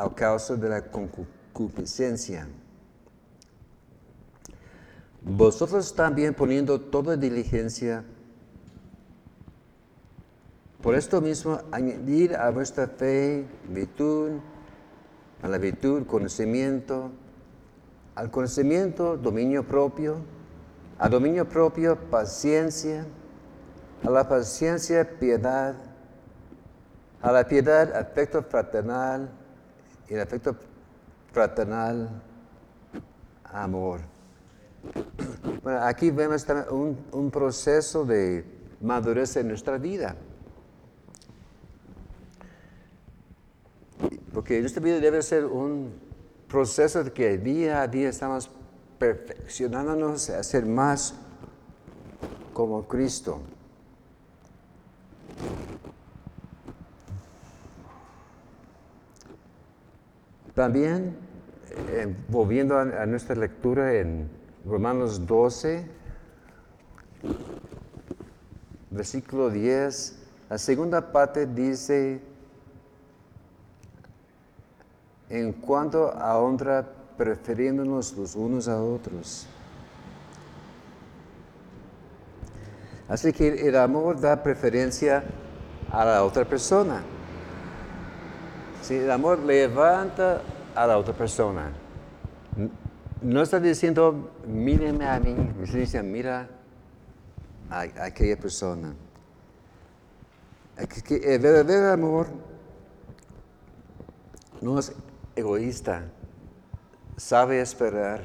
a 0.01 0.15
causa 0.15 0.55
de 0.55 0.67
la 0.67 0.81
concupiscencia. 0.81 2.47
Vosotros 5.21 5.93
también 5.93 6.33
poniendo 6.33 6.81
toda 6.81 7.15
diligencia, 7.15 8.03
por 10.81 10.95
esto 10.95 11.21
mismo 11.21 11.59
añadir 11.71 12.35
a 12.35 12.49
vuestra 12.49 12.87
fe 12.87 13.45
virtud, 13.69 14.31
a 15.43 15.47
la 15.47 15.59
virtud 15.59 16.07
conocimiento, 16.07 17.11
al 18.15 18.31
conocimiento 18.31 19.15
dominio 19.15 19.63
propio, 19.63 20.17
a 20.97 21.07
dominio 21.07 21.47
propio 21.47 21.95
paciencia, 22.09 23.05
a 24.03 24.09
la 24.09 24.27
paciencia 24.27 25.07
piedad, 25.19 25.75
a 27.21 27.31
la 27.31 27.47
piedad 27.47 27.95
afecto 27.95 28.41
fraternal 28.41 29.29
el 30.13 30.21
afecto 30.21 30.55
fraternal 31.31 32.21
amor. 33.45 34.01
Bueno, 35.63 35.79
aquí 35.83 36.11
vemos 36.11 36.45
un, 36.71 36.97
un 37.11 37.31
proceso 37.31 38.05
de 38.05 38.43
madurez 38.81 39.35
en 39.37 39.47
nuestra 39.47 39.77
vida. 39.77 40.15
Porque 44.33 44.59
nuestra 44.59 44.81
vida 44.81 44.99
debe 44.99 45.21
ser 45.21 45.45
un 45.45 45.93
proceso 46.47 47.03
de 47.03 47.11
que 47.11 47.37
día 47.37 47.81
a 47.81 47.87
día 47.87 48.09
estamos 48.09 48.49
perfeccionándonos 48.97 50.29
a 50.29 50.43
ser 50.43 50.65
más 50.65 51.15
como 52.53 52.87
Cristo. 52.87 53.41
También, 60.55 61.15
eh, 61.91 62.13
volviendo 62.27 62.77
a, 62.77 63.05
nuestra 63.05 63.35
lectura 63.35 63.93
en 63.93 64.29
Romanos 64.65 65.25
12, 65.25 65.85
versículo 68.89 69.49
10, 69.49 70.19
la 70.49 70.57
segunda 70.57 71.11
parte 71.13 71.45
dice, 71.45 72.19
en 75.29 75.53
cuanto 75.53 76.11
a 76.11 76.37
honra, 76.37 76.85
prefiriéndonos 77.17 78.17
los 78.17 78.35
unos 78.35 78.67
a 78.67 78.81
otros. 78.81 79.47
Así 83.07 83.31
que 83.31 83.67
el 83.67 83.77
amor 83.77 84.19
da 84.19 84.43
preferencia 84.43 85.23
a 85.89 86.03
la 86.03 86.23
otra 86.23 86.43
persona. 86.43 87.03
Si 88.91 88.97
el 88.97 89.09
amor 89.09 89.39
levanta 89.39 90.41
a 90.75 90.85
la 90.85 90.97
otra 90.97 91.13
persona. 91.13 91.71
No 93.21 93.41
está 93.41 93.57
diciendo, 93.57 94.31
míreme 94.45 95.05
a 95.07 95.17
mí, 95.17 95.33
está 95.63 95.77
diciendo, 95.77 96.11
mira 96.11 96.49
a, 97.69 97.83
aquella 98.03 98.35
persona. 98.35 98.93
el 100.75 101.39
verdadero 101.39 101.93
amor 101.93 102.27
no 104.59 104.77
es 104.77 104.91
egoísta, 105.37 106.03
sabe 107.15 107.61
esperar. 107.61 108.19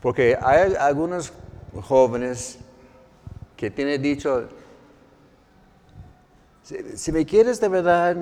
Porque 0.00 0.38
hay 0.40 0.76
algunos 0.76 1.32
jóvenes 1.82 2.60
que 3.56 3.72
tienen 3.72 4.00
dicho, 4.00 4.48
si, 6.94 7.12
me 7.12 7.24
quieres 7.24 7.60
de 7.60 7.68
verdad, 7.68 8.16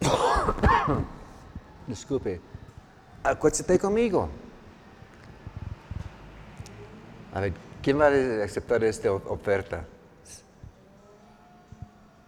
disculpe, 1.86 2.40
acuérdate 3.22 3.78
conmigo. 3.78 4.28
A 7.32 7.40
ver, 7.40 7.52
¿quién 7.82 8.00
va 8.00 8.06
a 8.06 8.44
aceptar 8.44 8.84
esta 8.84 9.12
oferta? 9.12 9.84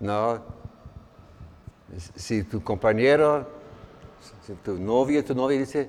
No. 0.01 0.43
Si 2.17 2.43
tu 2.43 2.63
compañero, 2.63 3.49
si 4.45 4.53
tu 4.55 4.75
novio, 4.79 5.25
tu 5.25 5.35
novia 5.35 5.59
dice, 5.59 5.89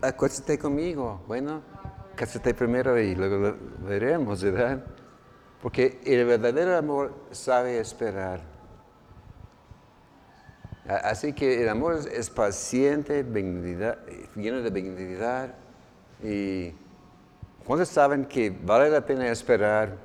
acuérdate 0.00 0.58
conmigo, 0.58 1.22
bueno, 1.26 1.60
cásate 2.14 2.54
primero 2.54 2.98
y 2.98 3.14
luego 3.14 3.36
lo 3.36 3.56
veremos, 3.86 4.42
¿verdad? 4.42 4.84
Porque 5.64 5.98
el 6.04 6.26
verdadero 6.26 6.76
amor 6.76 7.14
sabe 7.30 7.78
esperar. 7.78 8.42
Así 10.86 11.32
que 11.32 11.62
el 11.62 11.70
amor 11.70 12.00
es, 12.12 12.28
paciente, 12.28 13.24
lleno 13.24 14.60
de 14.60 14.68
benignidad. 14.68 15.54
Y 16.22 16.74
cuando 17.64 17.86
saben 17.86 18.26
que 18.26 18.50
vale 18.50 18.90
la 18.90 19.06
pena 19.06 19.26
esperar 19.28 19.96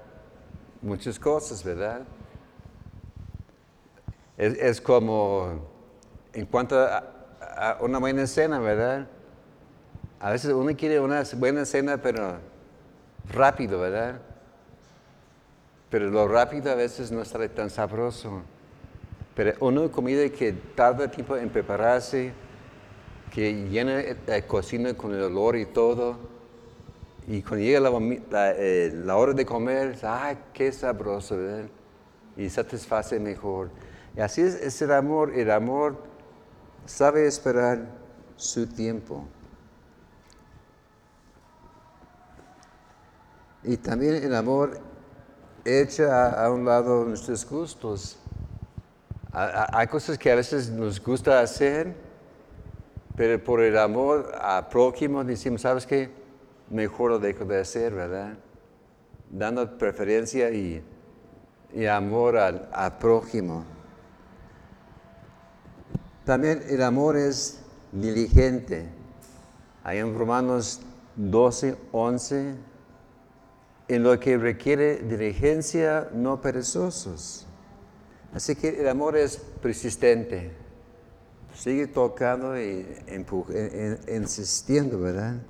muchas 0.82 1.20
cosas, 1.20 1.62
¿verdad? 1.62 2.04
Es, 4.38 4.80
como 4.80 5.68
en 6.32 6.46
cuanto 6.46 6.80
a, 6.80 7.04
a, 7.42 7.78
una 7.82 8.00
buena 8.00 8.26
cena, 8.28 8.60
¿verdad? 8.60 9.10
A 10.22 10.32
veces 10.32 10.54
uno 10.54 10.74
quiere 10.78 11.02
una 11.02 11.24
buena 11.36 11.66
cena, 11.66 11.98
pero 11.98 12.38
rápido, 13.30 13.82
¿verdad? 13.82 14.22
Pero 15.90 16.10
lo 16.10 16.28
rápido 16.28 16.72
a 16.72 16.76
veces 16.76 17.12
no 17.12 17.26
sale 17.26 17.50
tan 17.50 17.70
sabroso. 17.70 18.42
Pero 19.36 19.54
una 19.60 19.90
comida 19.90 20.28
que 20.30 20.54
tarda 20.54 21.10
tiempo 21.10 21.36
en 21.36 21.50
prepararse, 21.50 22.32
que 23.34 23.70
llena 23.70 24.04
la 24.28 24.42
cocina 24.42 24.94
con 24.94 25.14
el 25.14 25.24
olor 25.24 25.56
y 25.56 25.66
todo, 25.66 26.18
y 27.30 27.44
cuando 27.44 27.64
llega 27.64 27.80
la, 27.80 28.54
eh, 28.58 29.04
hora 29.08 29.34
de 29.34 29.46
comer, 29.46 29.98
¡ay, 30.02 30.38
qué 30.52 30.72
sabroso! 30.72 31.38
Y 32.36 32.50
satisface 32.50 33.20
mejor. 33.20 33.70
Y 34.18 34.22
así 34.22 34.42
es, 34.42 34.56
es 34.56 34.82
el 34.82 34.92
amor. 34.92 35.32
El 35.36 35.52
amor 35.52 35.96
sabe 36.88 37.28
esperar 37.28 37.86
su 38.36 38.66
tiempo. 38.66 39.28
Y 43.64 43.78
también 43.78 44.16
el 44.16 44.34
amor 44.34 44.80
echa 45.66 46.44
a, 46.44 46.52
un 46.52 46.66
lado 46.66 47.06
nuestros 47.06 47.48
gustos. 47.50 48.18
hay 49.32 49.88
cosas 49.88 50.18
que 50.18 50.32
a 50.32 50.36
veces 50.36 50.70
nos 50.70 51.04
gusta 51.04 51.40
hacer, 51.40 51.96
pero 53.16 53.44
por 53.44 53.62
el 53.62 53.78
amor 53.78 54.32
a 54.40 54.70
prójimo 54.70 55.24
decimos, 55.24 55.62
¿sabes 55.62 55.86
qué? 55.86 56.10
Mejor 56.70 57.12
lo 57.12 57.20
dejo 57.20 57.46
de 57.46 57.60
hacer, 57.60 57.94
¿verdad? 57.94 58.38
Dando 59.30 59.78
preferencia 59.78 60.50
y, 60.52 60.84
amor 61.88 62.38
al, 62.38 62.98
prójimo. 63.00 63.66
También 66.26 66.64
el 66.68 66.82
amor 66.82 67.18
es 67.18 67.62
diligente. 67.92 68.90
Hay 69.84 69.98
en 69.98 70.18
Romanos 70.18 70.82
12, 71.16 71.76
11 71.92 72.69
en 73.90 74.04
lo 74.04 74.20
que 74.20 74.38
requiere 74.38 74.98
diligencia, 74.98 76.10
no 76.14 76.40
perezosos. 76.40 77.48
Así 78.34 78.56
que 78.56 78.80
el 78.80 78.88
amor 78.88 79.18
es 79.18 79.38
persistente. 79.38 80.52
Sigue 81.56 81.88
tocando 81.88 82.58
y 82.58 82.86
insistiendo, 84.08 85.00
¿verdad? 85.00 85.42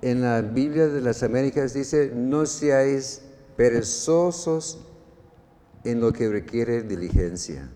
En 0.00 0.22
la 0.22 0.40
Biblia 0.40 0.88
de 0.88 1.02
las 1.02 1.22
Américas 1.22 1.74
dice, 1.74 2.12
no 2.14 2.46
seáis 2.46 3.22
perezosos 3.56 4.80
en 5.84 6.00
lo 6.00 6.14
que 6.14 6.30
requiere 6.30 6.82
diligencia. 6.82 7.68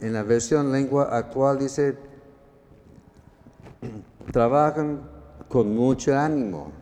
En 0.00 0.14
la 0.14 0.22
versión 0.22 0.72
lengua 0.72 1.16
actual 1.16 1.58
dice, 1.58 1.96
trabajan 4.32 5.15
con 5.48 5.74
mucho 5.74 6.16
ánimo. 6.16 6.72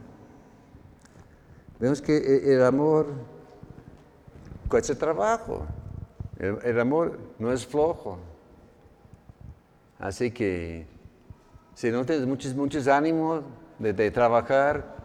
Vemos 1.79 2.01
que 2.01 2.17
e-, 2.17 2.55
el 2.55 2.65
amor 2.65 3.07
cuesta 4.69 4.95
trabajo. 4.95 5.67
El, 6.39 6.81
amor 6.81 7.19
no 7.39 7.53
es 7.53 7.67
flojo. 7.67 8.19
Así 9.99 10.31
que 10.31 10.87
si 11.75 11.91
no 11.91 12.05
tienes 12.05 12.27
muchos, 12.27 12.55
muchos 12.55 12.89
ánimos 12.89 13.43
de, 13.79 14.11
trabajar, 14.11 14.97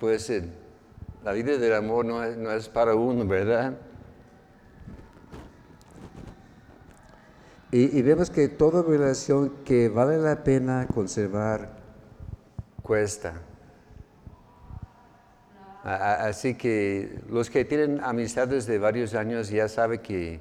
pues 0.00 0.28
eh, 0.30 0.48
la 1.22 1.32
vida 1.32 1.56
del 1.58 1.74
amor 1.74 2.04
no 2.04 2.24
es, 2.24 2.36
no 2.36 2.50
es 2.50 2.68
para 2.68 2.94
uno, 2.94 3.26
¿verdad? 3.26 3.74
Y, 7.74 8.02
vemos 8.02 8.28
que 8.28 8.48
toda 8.48 8.82
relación 8.82 9.50
que 9.64 9.88
vale 9.88 10.18
la 10.18 10.44
pena 10.44 10.86
conservar 10.92 11.81
Así 15.84 16.54
que 16.54 17.20
los 17.28 17.50
que 17.50 17.64
tienen 17.64 18.00
amistades 18.02 18.66
de 18.66 18.78
varios 18.78 19.14
años 19.14 19.48
ya 19.48 19.68
saben 19.68 20.00
que 20.00 20.40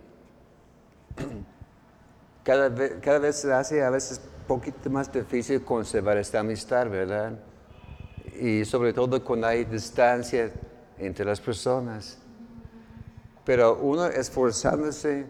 cada 2.43 2.69
vez, 2.69 2.93
cada 3.01 3.19
vez 3.19 3.37
se 3.37 3.51
hace 3.51 3.83
a 3.83 3.89
veces 3.89 4.21
un 4.41 4.45
poquito 4.45 4.89
más 4.91 5.11
difícil 5.11 5.63
conservar 5.63 6.17
esta 6.17 6.39
amistad, 6.41 6.87
¿verdad? 6.89 7.39
Y 8.39 8.65
sobre 8.65 8.93
todo 8.93 9.23
cuando 9.23 9.47
hay 9.47 9.65
distancia 9.65 10.51
entre 10.99 11.25
las 11.25 11.41
personas. 11.41 12.19
Pero 13.43 13.77
uno 13.77 14.05
esforzándose 14.05 15.25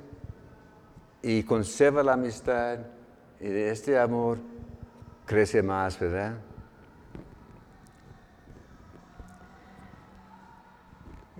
y 1.22 1.44
conserva 1.44 2.04
la 2.04 2.14
amistad 2.14 2.80
y 3.40 3.48
de 3.48 3.72
este 3.72 3.98
amor 3.98 4.40
crece 5.26 5.64
más, 5.64 5.98
¿verdad? 5.98 6.34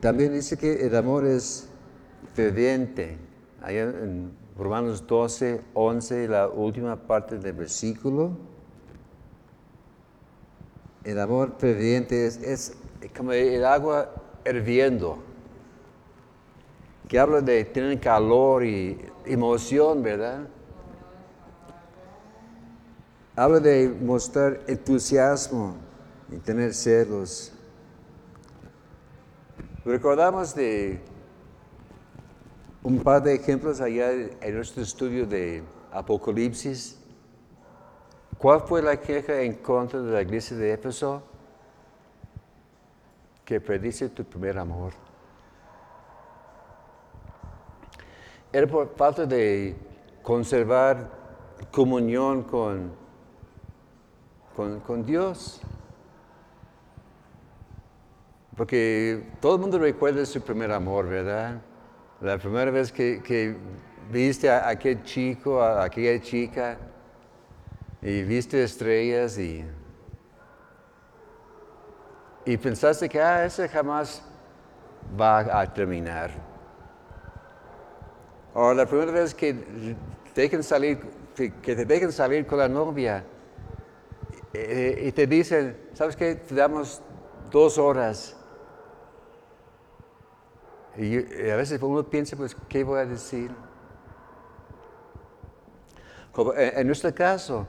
También 0.02 0.34
dice 0.34 0.58
que 0.58 0.86
el 0.86 0.96
amor 0.96 1.26
es 1.26 1.70
ferviente. 2.34 3.18
Ahí 3.62 3.78
en 3.78 4.32
Romanos 4.58 5.06
12, 5.06 5.62
11, 5.76 6.28
la 6.28 6.48
última 6.50 6.96
parte 6.96 7.38
del 7.38 7.54
versículo. 7.54 8.32
El 11.04 11.20
amor 11.20 11.56
ferviente 11.58 12.26
es, 12.26 12.38
es 12.38 12.74
como 13.16 13.32
el 13.32 13.64
agua 13.64 14.12
hirviendo 14.46 15.20
que 17.08 17.20
habla 17.20 17.42
de 17.42 17.66
tener 17.66 18.00
calor 18.00 18.64
y 18.64 18.98
emoción, 19.26 20.02
¿verdad? 20.02 20.48
Habla 23.36 23.60
de 23.60 23.90
mostrar 23.90 24.62
entusiasmo 24.66 25.76
y 26.32 26.38
tener 26.38 26.74
celos. 26.74 27.52
Recordamos 29.86 30.54
de 30.54 31.02
un 32.84 33.00
par 33.04 33.22
de 33.24 33.36
ejemplos 33.36 33.82
allá 33.82 34.12
en 34.12 34.56
nuestro 34.56 34.84
estudio 34.84 35.26
de 35.26 35.64
Apocalipsis. 35.92 36.98
¿Cuál 38.38 38.62
fue 38.62 38.82
la 38.82 39.00
queja 39.00 39.42
en 39.42 39.54
contra 39.56 40.02
de 40.02 40.12
la 40.12 40.22
iglesia 40.22 40.58
de 40.58 40.74
Éfeso? 40.74 41.24
Que 43.46 43.60
predice 43.60 44.10
tu 44.10 44.24
primer 44.24 44.58
amor. 44.58 44.94
era 48.54 48.68
por 48.68 48.94
falta 48.96 49.26
de 49.26 49.76
conservar 50.22 51.10
comunión 51.72 52.44
con, 52.44 52.92
con, 54.56 55.06
Dios. 55.06 55.62
Porque 58.56 59.24
todo 59.40 59.56
el 59.56 59.62
mundo 59.62 59.80
recuerda 59.80 60.26
su 60.26 60.42
primer 60.42 60.72
amor, 60.72 61.08
¿verdad? 61.08 61.62
La 62.20 62.38
primera 62.38 62.70
vez 62.70 62.92
que, 62.92 63.56
viste 64.12 64.50
a 64.50 64.68
aquel 64.68 65.04
chico, 65.04 65.62
a 65.62 65.84
aquella 65.84 66.22
chica, 66.22 66.78
y 68.02 68.24
viste 68.24 68.64
estrellas 68.64 69.38
y, 69.38 69.64
y 72.46 72.58
pensaste 72.58 73.08
que 73.08 73.22
ah, 73.22 73.46
ese 73.46 73.70
jamás 73.70 74.24
va 75.20 75.62
a 75.62 75.74
terminar. 75.74 76.32
O 78.54 78.74
la 78.74 78.86
primera 78.86 79.12
vez 79.12 79.34
que, 79.34 79.56
dejen 80.36 80.64
salir, 80.64 81.00
que 81.36 81.76
te 81.76 81.86
dejen 81.86 82.12
salir 82.12 82.46
con 82.46 82.60
la 82.60 82.68
novia 82.68 83.24
eh, 84.54 85.06
y 85.08 85.12
te 85.12 85.26
dicen, 85.28 85.78
¿sabes 85.94 86.16
qué? 86.16 86.36
Te 86.36 86.56
damos 86.56 87.02
dos 87.50 87.78
horas. 87.78 88.36
Y, 90.98 91.18
a 91.50 91.56
veces 91.56 91.82
uno 91.82 92.04
piensa, 92.04 92.36
pues, 92.36 92.56
¿qué 92.68 92.84
voy 92.84 93.00
a 93.00 93.06
decir? 93.06 93.52
en, 96.56 96.88
nuestro 96.88 97.14
caso, 97.14 97.68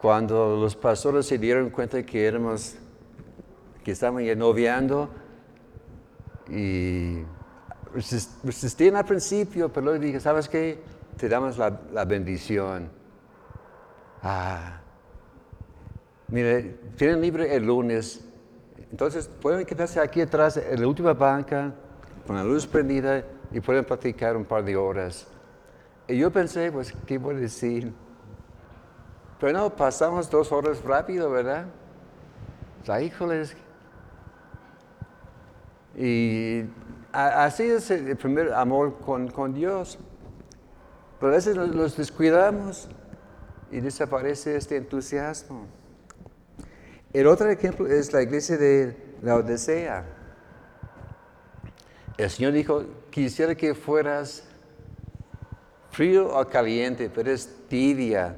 cuando 0.00 0.56
los 0.56 0.76
pastores 0.76 1.26
se 1.26 1.38
dieron 1.38 1.70
cuenta 1.70 2.02
que 2.04 2.26
éramos, 2.26 2.76
que 3.82 3.90
estaban 3.90 4.24
ya 4.24 4.34
noviando 4.34 5.08
y 6.48 7.22
resistían 7.94 8.96
al 8.96 9.04
principio, 9.04 9.72
pero 9.72 9.86
luego 9.86 9.98
dije, 9.98 10.20
¿sabes 10.20 10.48
qué? 10.48 10.80
Te 11.16 11.28
damos 11.28 11.58
la, 11.58 12.04
bendición. 12.04 12.90
Ah, 14.22 14.80
mire, 16.28 16.78
tienen 16.96 17.20
libre 17.20 17.54
el 17.54 17.66
lunes. 17.66 18.24
Entonces 18.90 19.28
pueden 19.40 19.66
quedarse 19.66 20.00
aquí 20.00 20.20
atrás 20.20 20.56
en 20.56 20.80
la 20.80 20.86
última 20.86 21.12
banca, 21.12 21.74
con 22.28 22.36
la 22.36 22.44
luz 22.44 22.66
prendida, 22.66 23.24
y 23.50 23.60
pueden 23.60 23.84
platicar 23.84 24.36
un 24.36 24.44
par 24.44 24.62
de 24.62 24.76
horas. 24.76 25.26
Y 26.06 26.18
yo 26.18 26.30
pensé, 26.30 26.70
pues, 26.70 26.92
¿qué 27.06 27.18
voy 27.18 27.34
a 27.34 27.38
decir? 27.38 27.92
Pero 29.40 29.58
no, 29.58 29.74
pasamos 29.74 30.28
dos 30.30 30.52
horas 30.52 30.82
rápido, 30.84 31.30
¿verdad? 31.30 31.66
O 32.86 33.00
híjoles. 33.00 33.56
Y 35.96 36.64
Así 37.12 37.62
es 37.62 37.90
el 37.90 38.14
primer 38.18 38.52
amor 38.52 38.98
con, 38.98 39.54
Dios. 39.54 39.98
Pero 41.18 41.32
a 41.32 41.34
veces 41.34 41.56
los 41.56 41.96
descuidamos 41.96 42.88
y 43.70 43.80
desaparece 43.80 44.54
este 44.56 44.76
entusiasmo. 44.76 45.66
El 47.14 47.26
otro 47.26 47.48
ejemplo 47.48 47.86
es 47.86 48.12
la 48.12 48.22
iglesia 48.22 48.58
de 48.58 48.94
la 49.22 49.36
Odisea. 49.36 50.17
El 52.18 52.28
Señor 52.30 52.52
dijo, 52.52 52.84
quisiera 53.10 53.54
que 53.54 53.74
fueras 53.74 54.42
frío 55.92 56.28
o 56.36 56.48
caliente, 56.48 57.08
pero 57.14 57.30
es 57.30 57.48
tibia 57.68 58.36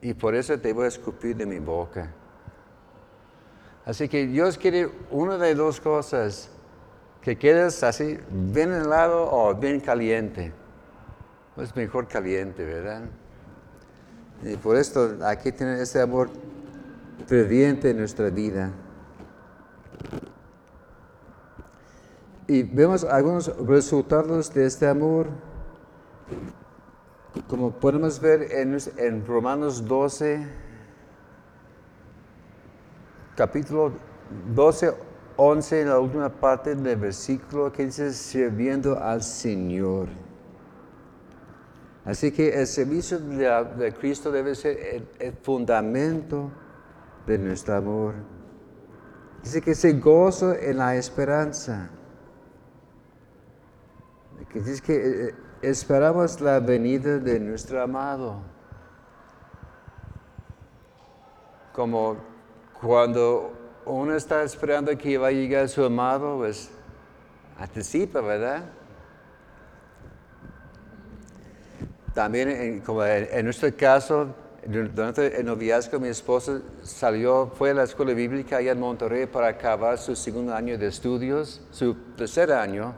y 0.00 0.14
por 0.14 0.34
eso 0.34 0.58
te 0.58 0.72
voy 0.72 0.86
a 0.86 0.88
escupir 0.88 1.36
de 1.36 1.44
mi 1.44 1.58
boca. 1.58 2.10
Así 3.84 4.08
que 4.08 4.26
Dios 4.26 4.56
quiere 4.56 4.88
una 5.10 5.36
de 5.36 5.54
dos 5.54 5.80
cosas 5.80 6.48
que 7.20 7.36
quedes 7.36 7.82
así 7.82 8.18
bien 8.30 8.72
helado 8.72 9.30
o 9.30 9.54
bien 9.54 9.80
caliente. 9.80 10.52
Es 11.58 11.76
mejor 11.76 12.08
caliente, 12.08 12.64
¿verdad? 12.64 13.02
Y 14.42 14.56
por 14.56 14.76
esto 14.76 15.18
aquí 15.22 15.52
tiene 15.52 15.82
ese 15.82 16.00
amor 16.00 16.30
ferviente 17.26 17.90
en 17.90 17.98
nuestra 17.98 18.30
vida. 18.30 18.70
Y 22.50 22.64
vemos 22.64 23.04
algunos 23.04 23.56
resultados 23.64 24.52
de 24.52 24.66
este 24.66 24.88
amor. 24.88 25.28
Como 27.46 27.70
podemos 27.70 28.20
ver 28.20 28.50
en, 28.50 28.76
en 28.96 29.24
Romanos 29.24 29.86
12, 29.86 30.48
capítulo 33.36 33.92
12, 34.52 34.92
11, 35.36 35.80
en 35.80 35.88
la 35.90 36.00
última 36.00 36.28
parte 36.28 36.74
del 36.74 36.96
versículo 36.96 37.70
que 37.70 37.86
dice 37.86 38.12
sirviendo 38.12 38.98
al 38.98 39.22
Señor. 39.22 40.08
Así 42.04 42.32
que 42.32 42.48
el 42.60 42.66
servicio 42.66 43.20
de, 43.20 43.94
Cristo 43.96 44.32
debe 44.32 44.56
ser 44.56 45.06
el, 45.20 45.34
fundamento 45.34 46.50
de 47.28 47.38
nuestro 47.38 47.76
amor. 47.76 48.14
Dice 49.40 49.62
que 49.62 49.76
se 49.76 49.92
goza 49.92 50.56
en 50.58 50.78
la 50.78 50.96
esperanza. 50.96 51.90
Que 54.48 54.60
dice 54.60 54.82
que 54.82 55.28
eh, 55.28 55.34
esperamos 55.62 56.40
la 56.40 56.60
venida 56.60 57.18
de 57.18 57.38
nuestro 57.38 57.82
amado. 57.82 58.40
Como 61.72 62.16
cuando 62.80 63.52
uno 63.84 64.14
está 64.14 64.42
esperando 64.42 64.96
que 64.96 65.18
va 65.18 65.28
a 65.28 65.32
llegar 65.32 65.68
su 65.68 65.84
amado, 65.84 66.38
pues 66.38 66.70
anticipa, 67.58 68.20
¿verdad? 68.20 68.64
También, 72.14 72.80
como 72.80 73.04
en, 73.04 73.44
nuestro 73.44 73.74
caso, 73.76 74.34
durante 74.66 75.38
el 75.38 75.46
noviazgo, 75.46 76.00
mi 76.00 76.08
esposa 76.08 76.60
salió, 76.82 77.52
fue 77.54 77.70
a 77.70 77.74
la 77.74 77.84
escuela 77.84 78.12
bíblica 78.12 78.56
allá 78.56 78.72
en 78.72 78.80
Monterrey 78.80 79.26
para 79.26 79.48
acabar 79.48 79.96
su 79.98 80.16
segundo 80.16 80.54
año 80.54 80.76
de 80.76 80.88
estudios, 80.88 81.62
su 81.70 81.94
tercer 82.16 82.52
año. 82.52 82.94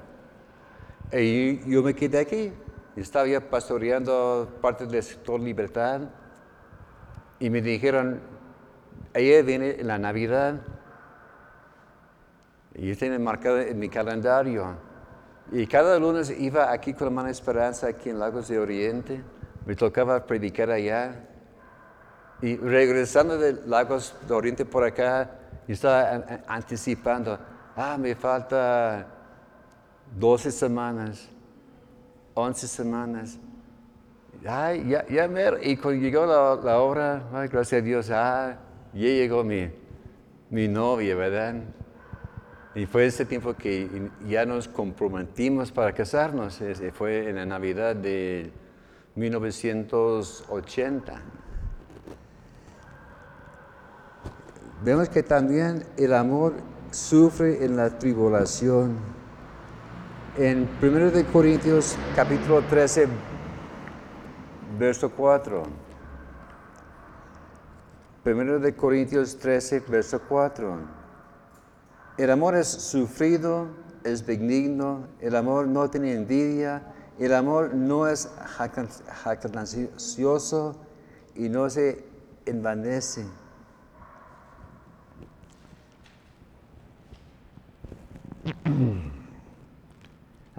Y 1.13 1.71
yo 1.71 1.83
me 1.83 1.95
quedé 1.95 2.21
aquí. 2.21 2.53
Estaba 2.97 3.27
ya 3.27 3.41
pastoreando 3.41 4.59
parte 4.61 4.87
del 4.87 5.03
sector 5.03 5.41
Libertad. 5.41 6.03
Y 7.39 7.51
me 7.51 7.61
dijeron, 7.61 8.21
ella 9.13 9.43
viene 9.43 9.81
en 9.81 9.87
la 9.87 9.99
Navidad. 9.99 10.61
Y 12.75 12.89
yo 12.89 12.97
tenía 12.97 13.19
marcado 13.19 13.61
en 13.61 13.79
mi 13.79 13.89
calendario. 13.89 14.77
Y 15.51 15.67
cada 15.67 15.99
lunes 15.99 16.31
iba 16.31 16.73
aquí 16.73 16.95
con 16.95 17.09
la 17.09 17.11
mano 17.11 17.29
Esperanza, 17.29 17.89
aquí 17.89 18.09
en 18.09 18.19
Lagos 18.19 18.49
de 18.49 18.59
Oriente. 18.59 19.23
Me 19.67 19.75
tocaba 19.75 20.25
predicar 20.25 20.71
allá. 20.71 21.29
Y 22.41 22.57
regresando 22.57 23.37
de 23.37 23.53
Lagos 23.67 24.15
de 24.27 24.33
Oriente 24.35 24.65
por 24.65 24.83
acá, 24.83 25.31
yo 25.69 25.75
estaba 25.75 26.25
anticipando, 26.47 27.39
ah, 27.77 27.97
me 27.99 28.15
falta 28.15 29.22
12 30.19 30.51
semanas, 30.51 31.29
11 32.35 32.69
semanas. 32.69 33.39
Ay, 34.47 34.89
ya, 34.89 35.07
ya 35.09 35.27
Y 35.63 35.77
cuando 35.77 36.01
llegó 36.01 36.25
la, 36.27 36.79
hora, 36.79 37.23
gracias 37.51 37.81
a 37.81 37.85
Dios, 37.85 38.11
ah, 38.11 38.59
ya 38.93 39.01
llegó 39.01 39.45
mi, 39.45 39.71
mi 40.51 40.69
novia, 40.69 41.15
¿verdad? 41.15 41.55
Y 42.75 42.87
fue 42.87 43.07
ese 43.07 43.25
tiempo 43.27 43.55
que 43.55 44.11
ya 44.27 44.45
nos 44.47 44.67
comprometimos 44.67 45.71
para 45.71 45.93
casarnos. 45.93 46.61
Fue 46.95 47.29
en 47.29 47.37
la 47.37 47.47
Navidad 47.47 47.95
de 47.95 48.51
1980. 49.15 51.23
Vemos 54.83 55.09
que 55.11 55.23
también 55.23 55.85
el 55.97 56.13
amor 56.15 56.55
sufre 56.91 57.65
en 57.65 57.77
la 57.77 57.97
tribulación. 57.99 59.22
En 60.39 60.67
1 60.81 61.31
Corintios 61.31 61.95
capítulo 62.17 62.63
13, 62.63 63.07
verso 64.79 65.11
4. 65.11 65.63
1 68.25 68.77
Corintios 68.79 69.37
13, 69.37 69.81
verso 69.81 70.23
4. 70.27 70.79
El 72.17 72.31
amor 72.31 72.55
es 72.55 72.67
sufrido, 72.67 73.67
es 74.05 74.25
benigno, 74.25 75.07
el 75.21 75.37
amor 75.37 75.69
no 75.69 75.91
tiene 75.91 76.15
envidia, 76.15 76.95
el 77.19 77.35
amor 77.35 77.75
no 77.75 78.09
es 78.09 78.31
jactancioso 79.25 80.77
y 81.35 81.51
no 81.51 81.69
se 81.69 82.07
envanece. 82.47 83.27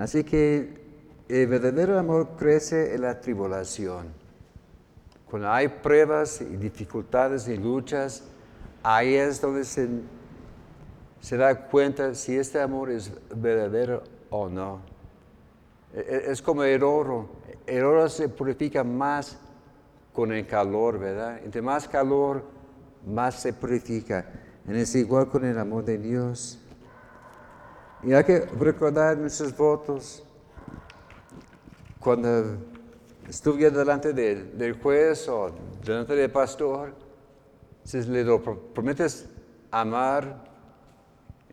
Así 0.04 0.26
que 0.26 0.68
el 1.30 1.48
verdadero 1.48 1.98
amor 1.98 2.32
crece 2.38 2.94
en 2.94 3.04
la 3.04 3.22
tribulación. 3.22 4.08
Cuando 5.30 5.50
hay 5.50 5.70
pruebas 5.70 6.42
y 6.42 6.58
dificultades 6.58 7.48
y 7.48 7.56
luchas, 7.56 8.26
ahí 8.84 9.14
es 9.14 9.40
donde 9.40 9.64
se 9.64 11.38
da 11.38 11.68
cuenta 11.70 12.14
si 12.16 12.36
este 12.36 12.60
amor 12.60 12.92
es 12.92 13.14
verdadero 13.34 14.04
o 14.30 14.50
no. 14.50 14.82
E, 15.94 16.00
e, 16.02 16.32
es 16.34 16.42
como 16.42 16.64
el 16.64 16.84
oro. 16.84 17.30
El 17.66 17.86
oro 17.86 18.10
se 18.10 18.28
purifica 18.28 18.84
más 18.84 19.38
con 20.12 20.34
el 20.34 20.46
calor, 20.46 21.00
¿verdad? 21.00 21.40
Entre 21.46 21.62
más 21.62 21.88
calor, 21.88 22.44
más 23.08 23.42
se 23.42 23.54
purifica. 23.54 24.26
Es 24.68 24.96
igual 24.96 25.30
con 25.30 25.46
el 25.46 25.58
amor 25.58 25.86
de 25.86 25.98
Dios. 25.98 26.60
Y 28.06 28.14
hay 28.14 28.24
que 28.24 28.40
recordar 28.42 29.18
nuestros 29.18 29.56
votos. 29.56 30.24
Cuando 32.00 32.58
estuve 33.30 33.72
delante 33.72 34.12
del 34.12 34.74
juez 34.82 35.28
o 35.30 35.54
delante 35.84 36.16
del 36.16 36.30
pastor, 36.30 36.94
si 37.84 38.02
le 38.02 38.26
prometes 38.74 39.30
amar 39.72 40.44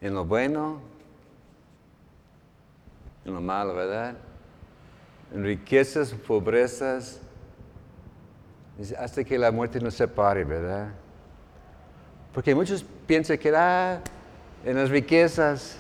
en 0.01 0.15
lo 0.15 0.25
bueno, 0.25 0.81
en 3.25 3.35
lo 3.35 3.41
malo, 3.41 3.75
¿verdad? 3.75 4.17
En 5.33 5.45
riquezas, 5.45 6.13
pobrezas, 6.13 7.21
hasta 8.99 9.23
que 9.23 9.39
la 9.39 9.53
muerte 9.53 9.79
nos 9.79 9.95
separe, 9.95 10.43
¿verdad? 10.45 10.89
Porque 12.33 12.55
muchos 12.55 12.85
piensan 13.07 13.39
que 13.39 13.55
ah, 13.55 14.01
en 14.65 14.77
las 14.77 14.91
riquezas, 14.91 15.77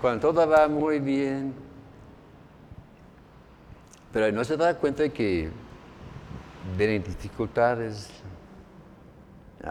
cuando 0.00 0.20
todo 0.20 0.46
va 0.46 0.68
muy 0.68 0.98
bien, 0.98 1.54
pero 4.12 4.30
no 4.30 4.44
se 4.44 4.56
da 4.56 4.76
cuenta 4.76 5.08
que 5.08 5.50
vienen 6.76 7.02
dificultades, 7.02 8.10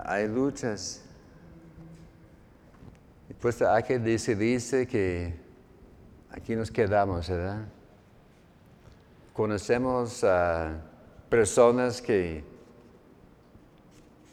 hay 0.05 0.27
luchas. 0.27 1.05
Pues 3.39 3.61
hay 3.61 3.83
que 3.83 3.99
decidirse 3.99 4.87
que 4.87 5.33
aquí 6.31 6.55
nos 6.55 6.71
quedamos, 6.71 7.29
¿verdad? 7.29 7.67
Conocemos 9.33 10.23
a 10.23 10.81
personas 11.29 12.01
que 12.01 12.43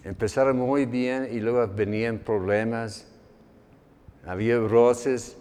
empezaron 0.02 0.56
muy 0.56 0.86
bien 0.86 1.28
y 1.30 1.38
luego 1.38 1.68
venían 1.68 2.18
problemas, 2.18 3.06
había 4.24 4.58
roces 4.58 5.36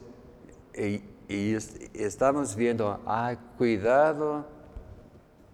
y, 0.78 1.02
estamos 1.94 2.56
viendo, 2.56 3.02
ah, 3.06 3.36
cuidado 3.58 4.46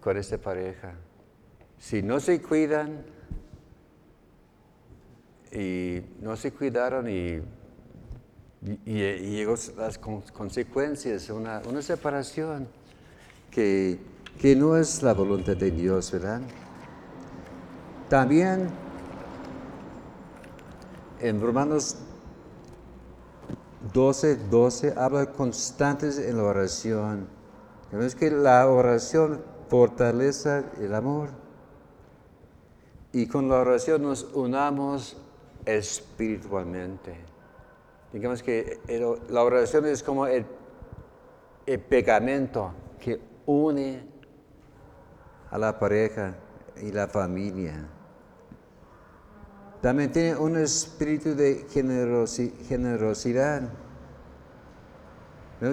con 0.00 0.16
esta 0.16 0.36
pareja. 0.38 0.94
Si 1.78 2.02
no 2.02 2.20
se 2.20 2.42
cuidan 2.42 3.04
y 5.50 6.02
no 6.20 6.36
se 6.36 6.52
cuidaron 6.52 7.08
y 7.08 7.40
y, 8.64 8.92
llegó 8.92 9.54
las 9.76 9.98
consecuencias, 9.98 11.28
una, 11.30 11.62
una 11.68 11.82
separación 11.82 12.68
que, 13.50 13.98
que, 14.38 14.54
no 14.54 14.76
es 14.76 15.02
la 15.02 15.14
voluntad 15.14 15.56
de 15.56 15.70
Dios, 15.72 16.12
¿verdad? 16.12 16.40
También 18.08 18.68
en 21.18 21.40
Romanos 21.40 21.96
12, 23.92 24.36
12 24.48 24.94
habla 24.96 25.26
constantes 25.26 26.18
en 26.18 26.36
la 26.36 26.44
oración. 26.44 27.26
Vemos 27.90 28.14
que 28.14 28.30
la 28.30 28.68
oración 28.68 29.42
fortalece 29.68 30.64
el 30.80 30.94
amor. 30.94 31.30
Y 33.12 33.26
con 33.26 33.48
la 33.48 33.56
oración 33.56 34.02
nos 34.02 34.24
unamos 34.34 35.16
espiritualmente. 35.66 37.16
Digamos 38.12 38.42
que 38.42 38.80
la 39.28 39.42
oración 39.42 39.86
es 39.86 40.02
como 40.02 40.26
el, 40.26 40.44
pegamento 41.88 42.72
que 43.00 43.20
une 43.46 44.04
a 45.50 45.58
la 45.58 45.78
pareja 45.78 46.34
y 46.80 46.92
la 46.92 47.08
familia. 47.08 47.88
También 49.80 50.12
tiene 50.12 50.36
un 50.36 50.56
espíritu 50.56 51.34
de 51.34 51.66
generosidad. 52.68 53.62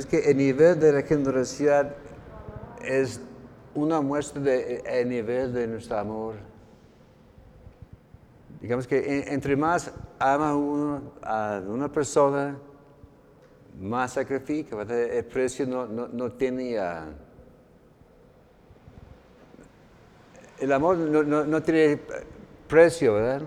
Que 0.07 0.29
el 0.29 0.37
nivel 0.37 0.79
de 0.79 0.93
la 0.93 1.01
generosidad 1.01 1.95
es 2.83 3.19
una 3.73 4.01
muestra 4.01 4.39
del 4.39 5.09
nivel 5.09 5.51
de 5.51 5.65
nuestro 5.65 5.97
amor. 5.97 6.35
Digamos 8.61 8.85
que 8.85 9.23
entre 9.29 9.55
más 9.55 9.91
ama 10.19 10.55
uno 10.55 11.13
a 11.23 11.59
una 11.67 11.91
persona, 11.91 12.55
más 13.79 14.13
sacrifica. 14.13 14.79
El 14.83 15.25
precio 15.25 15.65
no, 15.65 15.87
no, 15.87 16.31
tiene... 16.33 16.77
el 20.59 20.71
amor 20.71 20.97
no, 20.97 21.63
tiene 21.63 21.99
precio, 22.67 23.15
¿verdad? 23.15 23.41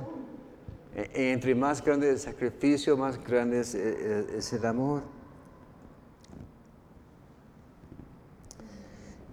E- 0.97 1.11
e 1.15 1.33
entre 1.33 1.55
más 1.55 1.85
grande 1.85 2.11
el 2.11 2.19
sacrificio, 2.19 2.97
más 2.97 3.23
grande 3.25 3.61
es, 3.61 3.77
eh, 3.77 4.27
es 4.39 4.53
el 4.53 4.67
amor. 4.67 5.22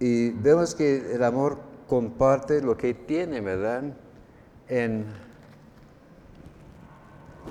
Y 0.00 0.30
vemos 0.30 0.74
que 0.74 1.14
el 1.14 1.22
amor 1.22 1.58
comparte 1.86 2.62
lo 2.62 2.74
que 2.74 2.94
tiene, 2.94 3.42
¿verdad? 3.42 3.82
En 4.66 5.04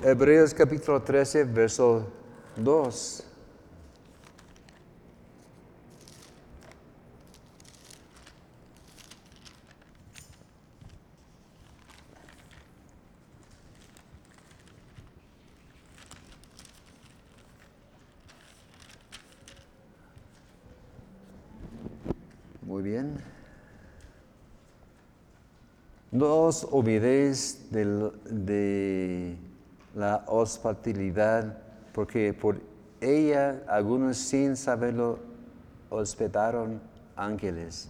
Hebreos 0.02 0.52
capítulo 0.52 1.00
13, 1.00 1.44
verso 1.44 2.08
2. 2.56 3.29
Bien. 22.82 23.16
No 26.10 26.46
os 26.46 26.66
olvidéis 26.70 27.70
de 27.70 29.36
la 29.94 30.24
hospitalidad, 30.26 31.58
porque 31.92 32.32
por 32.32 32.60
ella 33.00 33.62
algunos 33.68 34.16
sin 34.16 34.56
saberlo 34.56 35.18
hospedaron 35.88 36.80
ángeles. 37.16 37.88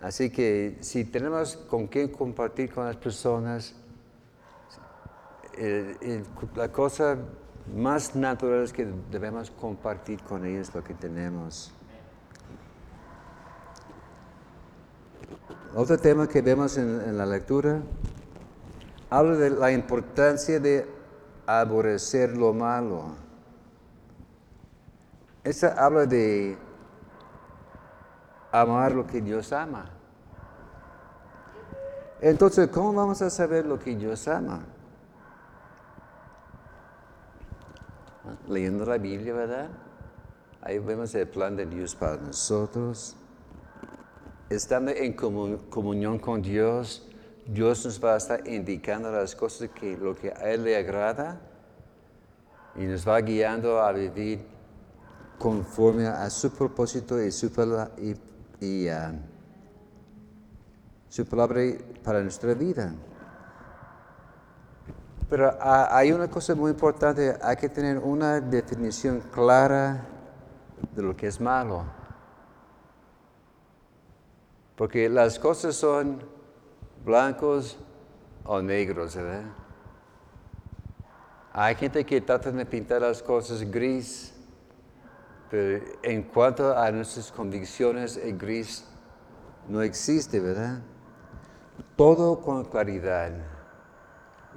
Así 0.00 0.30
que 0.30 0.78
si 0.80 1.04
tenemos 1.04 1.56
con 1.56 1.88
qué 1.88 2.10
compartir 2.10 2.72
con 2.72 2.84
las 2.86 2.96
personas, 2.96 3.74
la 6.56 6.70
cosa 6.70 7.18
más 7.74 8.14
natural 8.14 8.64
es 8.64 8.72
que 8.72 8.86
debemos 9.10 9.50
compartir 9.50 10.20
con 10.22 10.44
ellos 10.44 10.74
lo 10.74 10.82
que 10.82 10.94
tenemos. 10.94 11.72
Otro 15.74 15.96
tema 15.96 16.28
que 16.28 16.42
vemos 16.42 16.76
en, 16.76 17.16
la 17.16 17.24
lectura 17.24 17.80
habla 19.08 19.36
de 19.36 19.48
la 19.48 19.72
importancia 19.72 20.60
de 20.60 20.86
aborrecer 21.46 22.36
lo 22.36 22.52
malo. 22.52 23.14
Esa 25.42 25.68
habla 25.82 26.04
de 26.04 26.58
amar 28.50 28.92
lo 28.92 29.06
que 29.06 29.22
Dios 29.22 29.50
ama. 29.52 29.86
Entonces, 32.20 32.68
¿cómo 32.68 32.92
vamos 32.92 33.22
a 33.22 33.30
saber 33.30 33.64
lo 33.64 33.78
que 33.78 33.96
Dios 33.96 34.28
ama? 34.28 34.60
Leyendo 38.46 38.84
la 38.84 38.98
Biblia, 38.98 39.32
¿verdad? 39.32 39.68
Ahí 40.60 40.78
vemos 40.78 41.14
el 41.14 41.26
plan 41.28 41.56
de 41.56 41.64
Dios 41.64 41.96
para 41.96 42.18
nosotros 42.18 43.16
estando 44.54 44.90
en 44.92 45.16
comu- 45.16 45.58
comunión 45.68 46.18
con 46.18 46.42
Dios, 46.42 47.08
Dios 47.46 47.84
nos 47.84 48.02
va 48.02 48.14
a 48.14 48.16
estar 48.18 48.46
indicando 48.46 49.10
las 49.10 49.34
cosas 49.34 49.70
que 49.70 49.96
lo 49.96 50.14
que 50.14 50.30
a 50.30 50.50
Él 50.50 50.64
le 50.64 50.76
agrada 50.76 51.40
y 52.76 52.84
nos 52.84 53.06
va 53.06 53.20
guiando 53.20 53.80
a 53.80 53.92
vivir 53.92 54.40
conforme 55.38 56.06
a 56.06 56.28
su 56.30 56.50
propósito 56.52 57.20
y 57.20 57.30
su, 57.32 57.50
y- 57.98 58.64
y, 58.64 58.88
ah, 58.88 59.12
su 61.08 61.26
palabra 61.26 61.60
para 62.04 62.22
nuestra 62.22 62.54
vida. 62.54 62.94
Pero 65.28 65.50
ah, 65.60 65.88
hay 65.90 66.12
una 66.12 66.28
cosa 66.28 66.54
muy 66.54 66.70
importante, 66.70 67.36
hay 67.42 67.56
que 67.56 67.68
tener 67.68 67.98
una 67.98 68.40
definición 68.40 69.20
clara 69.32 70.04
de 70.94 71.02
lo 71.02 71.16
que 71.16 71.26
es 71.26 71.40
malo. 71.40 72.01
Porque 74.82 75.08
las 75.08 75.38
cosas 75.38 75.76
son 75.76 76.20
blancos 77.04 77.78
o 78.42 78.60
negros, 78.60 79.14
¿verdad? 79.14 79.44
Hay 81.52 81.76
gente 81.76 82.04
que 82.04 82.20
trata 82.20 82.50
de 82.50 82.66
pintar 82.66 83.00
las 83.00 83.22
cosas 83.22 83.62
gris, 83.70 84.34
pero 85.48 85.84
en 86.02 86.24
cuanto 86.24 86.76
a 86.76 86.90
nuestras 86.90 87.30
convicciones, 87.30 88.16
el 88.16 88.36
gris 88.36 88.84
no 89.68 89.82
existe, 89.82 90.40
¿verdad? 90.40 90.80
Todo 91.94 92.40
con 92.40 92.64
claridad. 92.64 93.30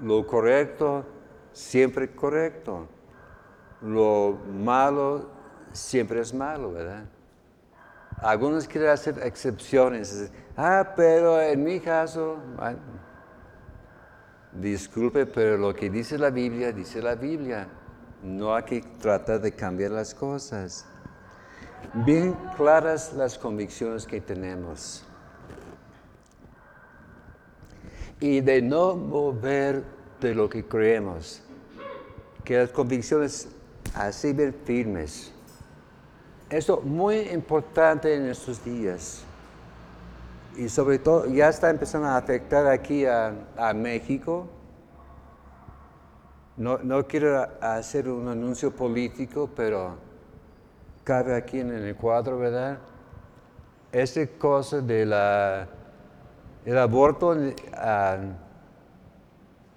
Lo 0.02 0.26
correcto, 0.26 1.06
siempre 1.54 2.16
correcto. 2.16 2.88
Lo 3.80 4.40
malo, 4.52 5.30
siempre 5.72 6.20
es 6.20 6.34
malo, 6.34 6.72
¿verdad? 6.72 7.06
Algunos 8.18 8.68
quieren 8.68 8.90
hacer 8.90 9.20
excepciones. 9.24 10.32
Ah, 10.56 10.94
pero 10.96 11.42
en 11.42 11.64
mi 11.64 11.80
caso, 11.80 12.38
disculpe, 14.54 15.26
pero 15.26 15.58
lo 15.58 15.74
que 15.74 15.90
dice 15.90 16.18
la 16.18 16.30
Biblia, 16.30 16.72
dice 16.72 17.02
la 17.02 17.16
Biblia. 17.16 17.68
No 18.24 18.56
hay 18.56 18.64
que 18.64 18.82
tratar 19.00 19.42
de 19.42 19.52
cambiar 19.52 19.92
las 19.92 20.16
cosas. 20.16 20.86
Bien 21.94 22.36
claras 22.56 23.14
las 23.14 23.38
convicciones 23.38 24.08
que 24.08 24.22
tenemos. 24.22 25.04
Y 28.20 28.40
de 28.42 28.62
no 28.62 28.96
mover 28.96 29.84
de 30.22 30.34
lo 30.34 30.50
que 30.50 30.66
creemos. 30.66 31.42
Que 32.44 32.58
las 32.58 32.70
convicciones 32.70 33.50
así 33.94 34.34
bien 34.34 34.56
firmes. 34.66 35.35
Esto 36.56 36.80
muy 36.80 37.18
importante 37.34 38.16
en 38.16 38.30
estos 38.30 38.64
días. 38.64 39.26
Y 40.56 40.70
sobre 40.70 41.00
todo 41.00 41.26
ya 41.26 41.50
está 41.50 41.70
empezando 41.70 42.08
a 42.08 42.16
afectar 42.16 42.66
aquí 42.68 43.06
a, 43.06 43.74
México. 43.76 44.48
No, 46.56 46.78
no 46.78 47.06
quiero 47.06 47.46
hacer 47.60 48.08
un 48.08 48.30
anuncio 48.30 48.74
político, 48.74 49.50
pero 49.54 49.98
cabe 51.04 51.36
aquí 51.36 51.60
en 51.60 51.72
el 51.72 51.94
cuadro, 51.98 52.40
¿verdad? 52.40 52.78
Esta 53.92 54.26
cosa 54.26 54.80
de 54.80 55.06
la, 55.06 55.68
el 56.64 56.78
aborto 56.78 57.36
ah, 57.74 58.18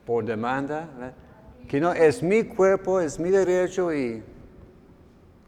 por 0.06 0.24
demanda, 0.24 0.88
que 1.66 1.80
no 1.80 1.92
es 1.92 2.22
mi 2.22 2.44
cuerpo, 2.44 3.00
es 3.00 3.18
mi 3.18 3.30
derecho 3.30 3.92
y 3.92 4.22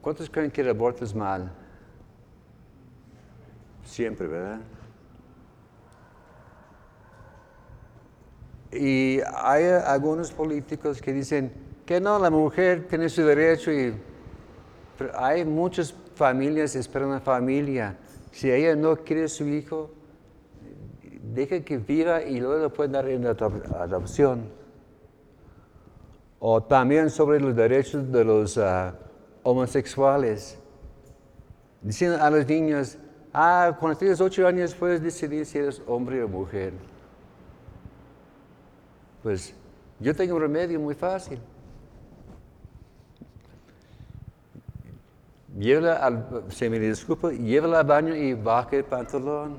¿cuántos 0.00 0.28
creen 0.30 0.50
que 0.50 0.60
el 0.60 0.68
aborto 0.70 1.04
es 1.04 1.14
mal? 1.14 1.50
Siempre, 3.84 4.26
¿verdad? 4.26 4.60
Y 8.72 9.20
hay 9.34 9.64
algunos 9.64 10.30
políticos 10.30 11.00
que 11.00 11.12
dicen 11.12 11.52
que 11.84 12.00
no, 12.00 12.18
la 12.18 12.30
mujer 12.30 12.86
tiene 12.88 13.08
su 13.08 13.22
derecho 13.22 13.72
y 13.72 13.94
pero 14.96 15.18
hay 15.18 15.46
muchas 15.46 15.94
familias 16.14 16.76
esperando 16.76 17.14
una 17.14 17.20
familia. 17.22 17.96
Si 18.32 18.50
ella 18.52 18.76
no 18.76 18.96
quiere 18.96 19.28
su 19.28 19.48
hijo, 19.48 19.90
deja 21.22 21.60
que 21.60 21.78
viva 21.78 22.22
y 22.22 22.38
luego 22.38 22.58
lo 22.58 22.70
pueden 22.70 22.92
dar 22.92 23.08
en 23.08 23.24
adop- 23.24 23.74
adopción. 23.76 24.50
O 26.38 26.62
también 26.62 27.08
sobre 27.08 27.40
los 27.40 27.56
derechos 27.56 28.12
de 28.12 28.24
los 28.24 28.58
ah, 28.58 28.94
homosexuales. 29.42 30.58
Diciendo 31.82 32.22
a 32.22 32.30
los 32.30 32.46
niños, 32.46 32.98
ah, 33.32 33.76
cuando 33.78 33.98
tienes 33.98 34.20
ocho 34.20 34.46
años 34.46 34.74
puedes 34.74 35.02
decidir 35.02 35.46
si 35.46 35.58
eres 35.58 35.82
hombre 35.86 36.22
o 36.22 36.28
mujer. 36.28 36.72
Pues 39.22 39.54
yo 39.98 40.14
tengo 40.14 40.36
un 40.36 40.42
remedio 40.42 40.80
muy 40.80 40.94
fácil. 40.94 41.40
Llévala 45.58 45.96
al, 45.96 46.44
se 46.48 46.70
me 46.70 46.78
disculpa, 46.78 47.32
llévala 47.32 47.80
al 47.80 47.86
baño 47.86 48.14
y 48.14 48.34
baja 48.34 48.76
el 48.76 48.84
pantalón. 48.84 49.58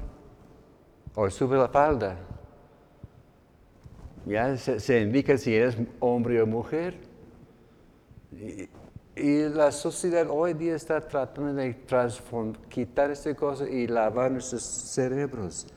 O 1.14 1.30
sube 1.30 1.58
la 1.58 1.68
falda. 1.68 2.18
Ya 4.26 4.56
se, 4.58 4.80
se 4.80 5.02
indica 5.02 5.38
si 5.38 5.54
eres 5.54 5.78
hombre 6.00 6.42
o 6.42 6.48
mujer. 6.48 6.96
Y 9.16 9.50
la 9.50 9.72
sociedad 9.72 10.28
hoy 10.30 10.54
día 10.54 10.76
está 10.76 11.02
tratando 11.02 11.54
de 11.54 11.86
transform- 11.88 12.58
quitar 12.70 13.12
esta 13.12 13.36
cosa 13.36 13.68
y 13.70 13.88
lavar 13.88 14.32
nuestros 14.32 14.64
cerebros. 14.64 15.68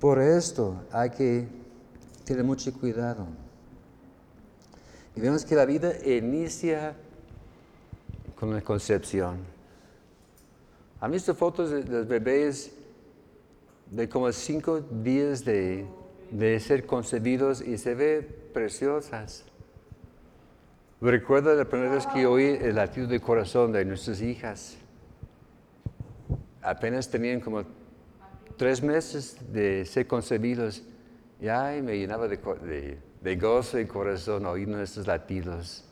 Por 0.00 0.20
esto 0.20 0.82
hay 0.92 1.10
que 1.10 1.48
tener 2.24 2.44
mucho 2.44 2.72
cuidado. 2.72 3.26
Y 5.14 5.20
vemos 5.20 5.44
que 5.44 5.54
la 5.54 5.64
vida 5.64 5.92
inicia 6.04 6.94
con 8.38 8.54
la 8.54 8.60
concepción. 8.60 9.38
¿Han 11.00 11.10
visto 11.10 11.34
fotos 11.34 11.70
de 11.70 11.84
los 11.84 12.06
bebés 12.06 12.72
de 13.90 14.08
como 14.08 14.30
cinco 14.32 14.80
días 14.80 15.44
de, 15.44 15.86
de 16.30 16.60
ser 16.60 16.86
concebidos 16.86 17.60
y 17.60 17.78
se 17.78 17.94
ve 17.94 18.20
preciosas. 18.52 19.44
Recuerdo 21.00 21.54
la 21.54 21.64
primera 21.64 21.92
vez 21.92 22.06
que 22.08 22.26
oí 22.26 22.58
el 22.60 22.74
latido 22.74 23.06
de 23.06 23.20
corazón 23.20 23.70
de 23.70 23.84
nuestras 23.84 24.20
hijas. 24.20 24.76
Apenas 26.60 27.08
tenían 27.08 27.38
como 27.38 27.62
tres 28.56 28.82
meses 28.82 29.36
de 29.52 29.84
ser 29.84 30.08
concebidos 30.08 30.82
y 31.40 31.46
ay, 31.46 31.82
me 31.82 31.96
llenaba 31.96 32.26
de, 32.26 32.98
de 33.20 33.36
gozo 33.36 33.78
y 33.78 33.86
corazón 33.86 34.44
oír 34.44 34.66
nuestros 34.66 35.06
latidos. 35.06 35.84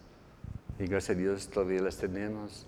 Y 0.80 0.86
gracias 0.86 1.16
a 1.16 1.20
Dios 1.20 1.48
todavía 1.48 1.82
las 1.82 1.96
tenemos. 1.96 2.66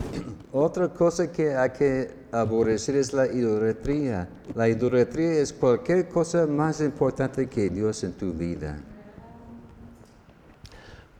Otra 0.50 0.88
cosa 0.88 1.30
que 1.30 1.54
hay 1.54 1.70
que 1.70 2.10
aborrecer 2.32 2.96
es 2.96 3.12
la 3.12 3.28
idolatría. 3.28 4.28
La 4.56 4.68
idolatría 4.68 5.34
es 5.34 5.52
cualquier 5.52 6.08
cosa 6.08 6.48
más 6.48 6.80
importante 6.80 7.46
que 7.46 7.70
Dios 7.70 8.02
en 8.02 8.12
tu 8.14 8.32
vida. 8.32 8.82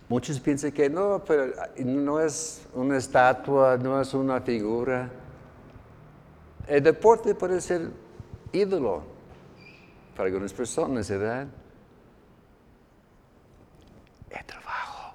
Muchos 0.08 0.38
piensan 0.38 0.72
que 0.72 0.90
no, 0.90 1.22
pero 1.26 1.52
no 1.78 2.20
es 2.20 2.66
una 2.74 2.98
estatua, 2.98 3.78
no 3.78 4.00
es 4.00 4.12
una 4.12 4.40
figura. 4.40 5.08
El 6.66 6.82
deporte 6.82 7.34
puede 7.34 7.60
ser 7.60 7.88
ídolo 8.52 9.02
para 10.14 10.26
algunas 10.26 10.52
personas, 10.52 11.08
¿verdad? 11.08 11.46
El 14.30 14.44
trabajo. 14.44 15.14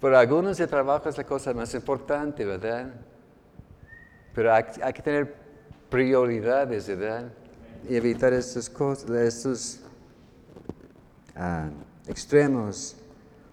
Para 0.00 0.18
algunos 0.18 0.58
el 0.58 0.68
trabajo 0.68 1.08
es 1.08 1.16
la 1.16 1.24
cosa 1.24 1.54
más 1.54 1.72
importante, 1.74 2.44
¿verdad? 2.44 2.92
Pero 4.34 4.52
hay, 4.52 4.64
que 4.64 5.02
tener 5.02 5.34
prioridades, 5.88 6.88
¿verdad? 6.88 7.30
Y 7.88 7.94
evitar 7.94 8.32
estas 8.32 8.68
cosas, 8.68 9.10
estos 9.10 9.80
ah, 11.36 11.68
extremos. 12.06 12.96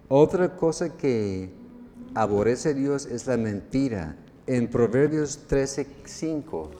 Otra 0.07 0.55
cosa 0.55 0.97
que 0.97 1.49
aborrece 2.15 2.73
Dios 2.73 3.05
es 3.05 3.27
la 3.27 3.37
mentira. 3.37 4.15
En 4.47 4.67
Proverbios 4.67 5.47
13, 5.47 5.85
5 6.05 6.71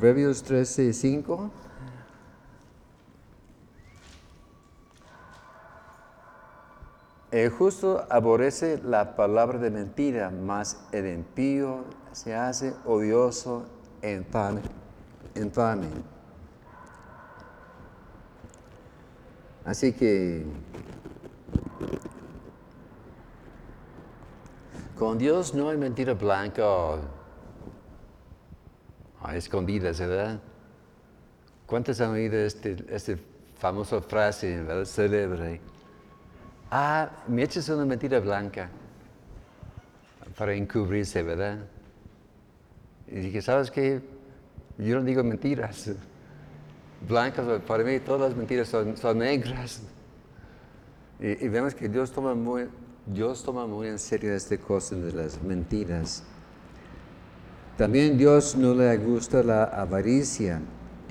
Proverbios 0.00 0.42
13, 0.44 0.94
5. 0.94 1.50
El 7.30 7.50
justo 7.50 8.04
aborrece 8.10 8.80
la 8.82 9.14
palabra 9.14 9.58
de 9.58 9.70
mentira, 9.70 10.30
mas 10.30 10.84
el 10.90 11.06
impío 11.06 11.84
se 12.10 12.34
hace 12.34 12.74
odioso 12.84 13.66
en 14.02 14.26
infame. 15.36 15.88
Así 19.64 19.92
que 19.92 20.44
con 24.98 25.16
Dios 25.16 25.54
no 25.54 25.68
hay 25.68 25.76
mentira 25.76 26.14
blanca 26.14 26.96
a 29.22 29.36
escondidas, 29.36 30.00
¿verdad? 30.00 30.40
¿Cuántos 31.64 32.00
han 32.00 32.10
oído 32.10 32.36
esta 32.38 32.70
este 32.88 33.16
famosa 33.56 34.00
frase, 34.00 34.62
¿verdad? 34.62 34.84
Célebre. 34.84 35.60
Ah, 36.70 37.10
me 37.26 37.42
echas 37.42 37.68
una 37.68 37.84
mentira 37.84 38.20
blanca 38.20 38.68
para 40.38 40.54
encubrirse, 40.54 41.22
¿verdad? 41.22 41.58
Y 43.08 43.16
dije, 43.16 43.42
¿sabes 43.42 43.70
qué? 43.70 44.00
Yo 44.78 44.96
no 44.96 45.04
digo 45.04 45.24
mentiras. 45.24 45.90
Blancas, 47.08 47.60
para 47.66 47.82
mí 47.82 47.98
todas 47.98 48.20
las 48.30 48.36
mentiras 48.36 48.68
son, 48.68 49.18
negras. 49.18 49.82
Y, 51.18 51.48
vemos 51.48 51.74
que 51.74 51.88
Dios 51.88 52.12
toma, 52.12 52.34
muy, 52.34 52.68
Dios 53.04 53.42
toma 53.42 53.66
muy 53.66 53.88
en 53.88 53.98
serio 53.98 54.32
esta 54.32 54.56
cosa 54.56 54.94
de 54.94 55.12
las 55.12 55.42
mentiras. 55.42 56.22
También 57.76 58.16
Dios 58.16 58.54
no 58.54 58.74
le 58.74 58.96
gusta 58.98 59.42
la 59.42 59.64
avaricia. 59.64 60.60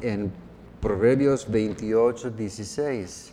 En 0.01 0.31
Proverbios 0.79 1.49
28, 1.51 2.29
16. 2.29 3.31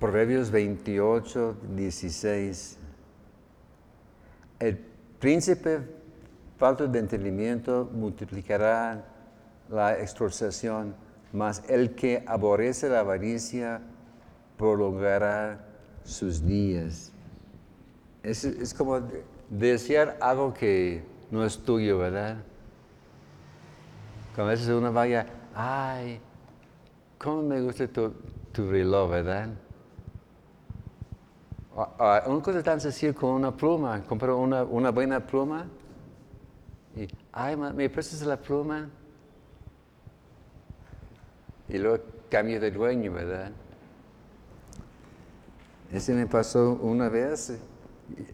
Proverbios 0.00 0.50
28, 0.50 1.56
16. 1.76 2.78
El 4.58 4.78
príncipe 5.18 5.80
falto 6.58 6.88
de 6.88 6.98
entendimiento 6.98 7.88
multiplicará 7.92 9.04
la 9.68 9.98
extorsión, 9.98 10.94
mas 11.34 11.62
el 11.68 11.94
que 11.94 12.24
aborrece 12.26 12.88
la 12.88 13.00
avaricia 13.00 13.82
prolongará 14.56 15.64
sus 16.02 16.44
días. 16.44 17.12
Es, 18.22 18.74
como 18.74 19.00
desear 19.48 20.16
algo 20.20 20.54
que 20.54 21.02
no 21.30 21.44
es 21.44 21.58
tuyo, 21.58 21.98
¿verdad? 21.98 22.38
Como 24.34 24.46
a 24.46 24.50
veces 24.50 24.68
uno 24.68 24.92
vaya, 24.92 25.26
ay, 25.54 26.20
¿cómo 27.18 27.42
me 27.42 27.60
gusta 27.60 27.86
tu, 27.86 28.12
reloj, 28.70 29.10
verdad? 29.10 29.48
Una 31.74 32.42
cosa 32.42 32.62
tan 32.62 32.80
sencilla 32.80 33.12
como 33.12 33.36
una 33.36 33.56
pluma, 33.56 34.02
compro 34.02 34.38
una, 34.38 34.64
una 34.64 34.90
buena 34.90 35.24
pluma 35.24 35.66
y, 36.96 37.06
ay, 37.32 37.56
¿me 37.56 37.88
prestas 37.88 38.22
la 38.22 38.36
pluma? 38.36 38.88
Y 41.68 41.78
luego 41.78 42.02
cambio 42.28 42.60
de 42.60 42.70
dueño, 42.70 43.12
¿verdad? 43.12 43.52
Ese 45.92 46.12
me 46.14 46.26
pasó 46.26 46.72
una 46.82 47.08
vez 47.08 47.60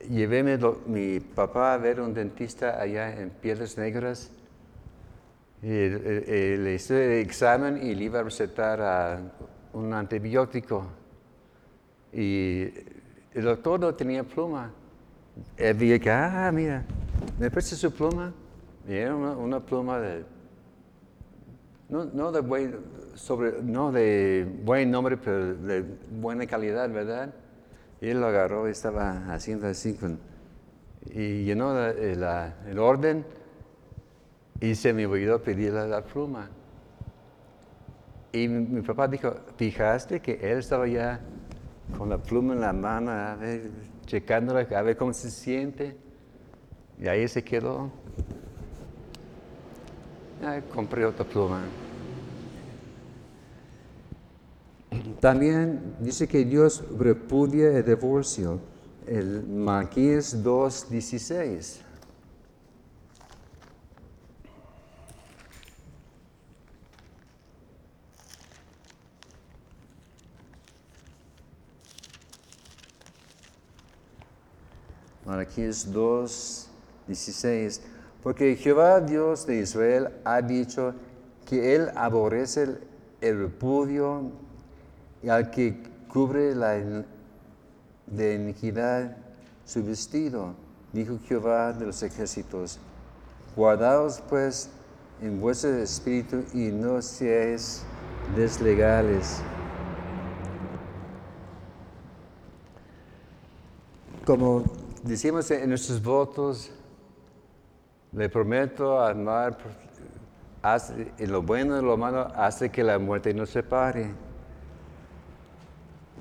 llevé 0.08 0.42
mi 0.86 1.20
papá 1.20 1.74
a 1.74 1.78
ver 1.78 2.00
un 2.00 2.14
dentista 2.14 2.80
allá 2.80 3.14
en 3.20 3.30
Piedras 3.30 3.76
Negras. 3.76 4.30
Y, 5.62 5.66
le 5.68 6.74
hice 6.74 7.20
el 7.20 7.24
examen 7.24 7.82
y 7.82 7.94
le 7.94 8.04
iba 8.04 8.20
a 8.20 8.22
recetar 8.22 9.20
un 9.72 9.92
antibiótico. 9.92 10.86
Y 12.12 12.66
el 13.36 13.44
doctor 13.44 13.78
no 13.78 13.94
tenía 13.94 14.24
pluma. 14.24 14.72
Él 15.58 15.74
vi 15.74 16.00
que, 16.00 16.10
ah, 16.10 16.50
mira, 16.52 16.84
¿me 17.38 17.50
presta 17.50 17.76
su 17.76 17.92
pluma? 17.92 18.32
Y 18.88 18.94
era 18.94 19.14
una, 19.14 19.60
pluma 19.60 20.00
de, 20.00 20.24
no, 21.90 22.32
de 22.32 22.40
buen, 22.40 22.78
sobre, 23.14 23.62
no 23.62 23.92
de 23.92 24.50
buen 24.64 24.90
nombre, 24.90 25.18
pero 25.18 25.54
de 25.54 25.84
buena 26.10 26.46
calidad, 26.46 26.88
¿verdad? 26.90 27.34
Y 28.00 28.08
él 28.08 28.20
lo 28.20 28.26
agarró 28.26 28.68
y 28.68 28.70
estaba 28.70 29.26
haciendo 29.34 29.66
así 29.66 29.94
con, 29.94 30.18
y 31.04 31.44
llenó 31.44 31.78
el 31.78 32.78
orden 32.78 33.26
y 34.60 34.74
se 34.74 34.94
me 34.94 35.06
olvidó 35.06 35.42
pedirle 35.42 35.86
la 35.86 36.02
pluma. 36.02 36.48
Y 38.32 38.48
mi, 38.48 38.80
papá 38.80 39.08
dijo, 39.08 39.34
¿fijaste 39.58 40.20
que 40.20 40.32
él 40.40 40.58
estaba 40.58 40.86
ya 40.86 41.20
con 41.96 42.08
la 42.08 42.18
pluma 42.18 42.54
en 42.54 42.60
la 42.60 42.72
mano, 42.72 43.10
a 43.10 43.34
ver, 43.36 43.70
checándola, 44.06 44.60
a 44.60 44.82
ver 44.82 44.96
cómo 44.96 45.12
se 45.12 45.30
siente? 45.30 45.96
Y 46.98 47.08
ahí 47.08 47.26
se 47.28 47.42
quedó. 47.42 47.90
Compré 50.74 51.04
otra 51.04 51.24
pluma. 51.24 51.62
También 55.20 55.96
dice 56.00 56.28
que 56.28 56.44
Dios 56.44 56.84
repudia 56.98 57.76
el 57.76 57.84
divorcio. 57.84 58.60
El 59.06 59.46
Maquías 59.46 60.44
2.16. 60.44 61.85
Malaquías 75.36 75.92
2, 75.92 76.68
16. 77.08 77.82
Porque 78.22 78.56
Jehová 78.56 79.00
Dios 79.02 79.44
de 79.44 79.58
Israel 79.58 80.08
ha 80.24 80.40
dicho 80.40 80.94
que 81.44 81.74
Él 81.74 81.90
aborrece 81.94 82.78
el 83.20 83.38
repudio 83.38 84.30
y 85.22 85.28
al 85.28 85.50
que 85.50 85.82
cubre 86.08 86.54
la 86.54 87.04
de 88.06 88.34
iniquidad 88.34 89.14
su 89.66 89.84
vestido, 89.84 90.54
dijo 90.94 91.18
Jehová 91.28 91.74
de 91.74 91.84
los 91.84 92.02
ejércitos, 92.02 92.78
guardaos 93.54 94.22
pues 94.30 94.70
en 95.20 95.38
vuestro 95.38 95.76
espíritu 95.76 96.44
y 96.54 96.68
no 96.68 97.02
seáis 97.02 97.82
deslegales. 98.34 99.42
Como 104.24 104.85
decimos 105.06 105.50
en 105.50 105.68
nuestros 105.68 106.02
votos, 106.02 106.70
le 108.12 108.28
prometo 108.28 109.00
amar 109.00 109.56
en 111.18 111.32
lo 111.32 111.42
bueno 111.42 111.78
y 111.78 111.82
lo 111.82 111.96
malo 111.96 112.26
hasta 112.34 112.68
que 112.70 112.82
la 112.82 112.98
muerte 112.98 113.32
nos 113.32 113.50
separe. 113.50 114.10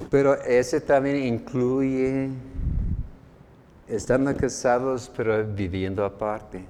Pero 0.09 0.35
ese 0.35 0.81
también 0.81 1.23
incluye 1.23 2.29
estando 3.87 4.35
casados 4.35 5.11
pero 5.15 5.45
viviendo 5.45 6.03
aparte. 6.03 6.65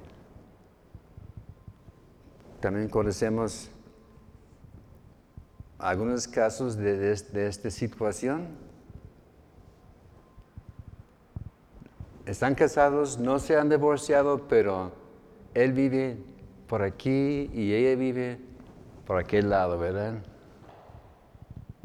También 2.60 2.88
conocemos 2.88 3.70
algunos 5.78 6.28
casos 6.28 6.78
de, 6.78 7.12
esta 7.12 7.70
situación. 7.70 8.48
Están 12.26 12.56
casados, 12.56 13.20
no 13.20 13.38
se 13.38 13.56
han 13.56 13.70
divorciado, 13.70 14.48
pero 14.48 14.92
él 15.54 15.74
vive 15.74 16.18
por 16.68 16.82
aquí 16.82 17.52
y 17.54 17.74
ella 17.74 17.96
vive 17.96 18.40
por 19.06 19.20
aquel 19.20 19.50
lado, 19.50 19.78
¿verdad? 19.78 20.16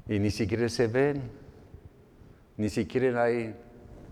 Y 0.08 0.18
ni 0.18 0.30
siquiera 0.30 0.68
se 0.70 0.86
ven, 0.86 1.30
ni 2.56 2.70
siquiera 2.70 3.24
hay 3.24 3.54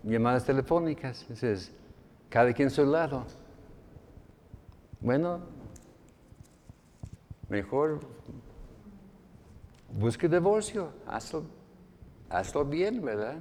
llamadas 0.03 0.45
telefónicas. 0.45 1.21
Entonces, 1.23 1.71
cada 2.29 2.53
quien 2.53 2.69
su 2.69 2.85
lado. 2.85 3.25
Bueno, 5.01 5.39
mejor 7.49 8.01
busque 9.97 10.29
divorcio, 10.29 10.91
hazlo, 11.07 11.43
hazlo 12.29 12.65
bien, 12.65 13.03
¿verdad? 13.03 13.37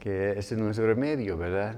Que 0.00 0.38
es 0.38 0.52
el 0.52 0.74
remedio, 0.74 1.36
¿verdad? 1.36 1.76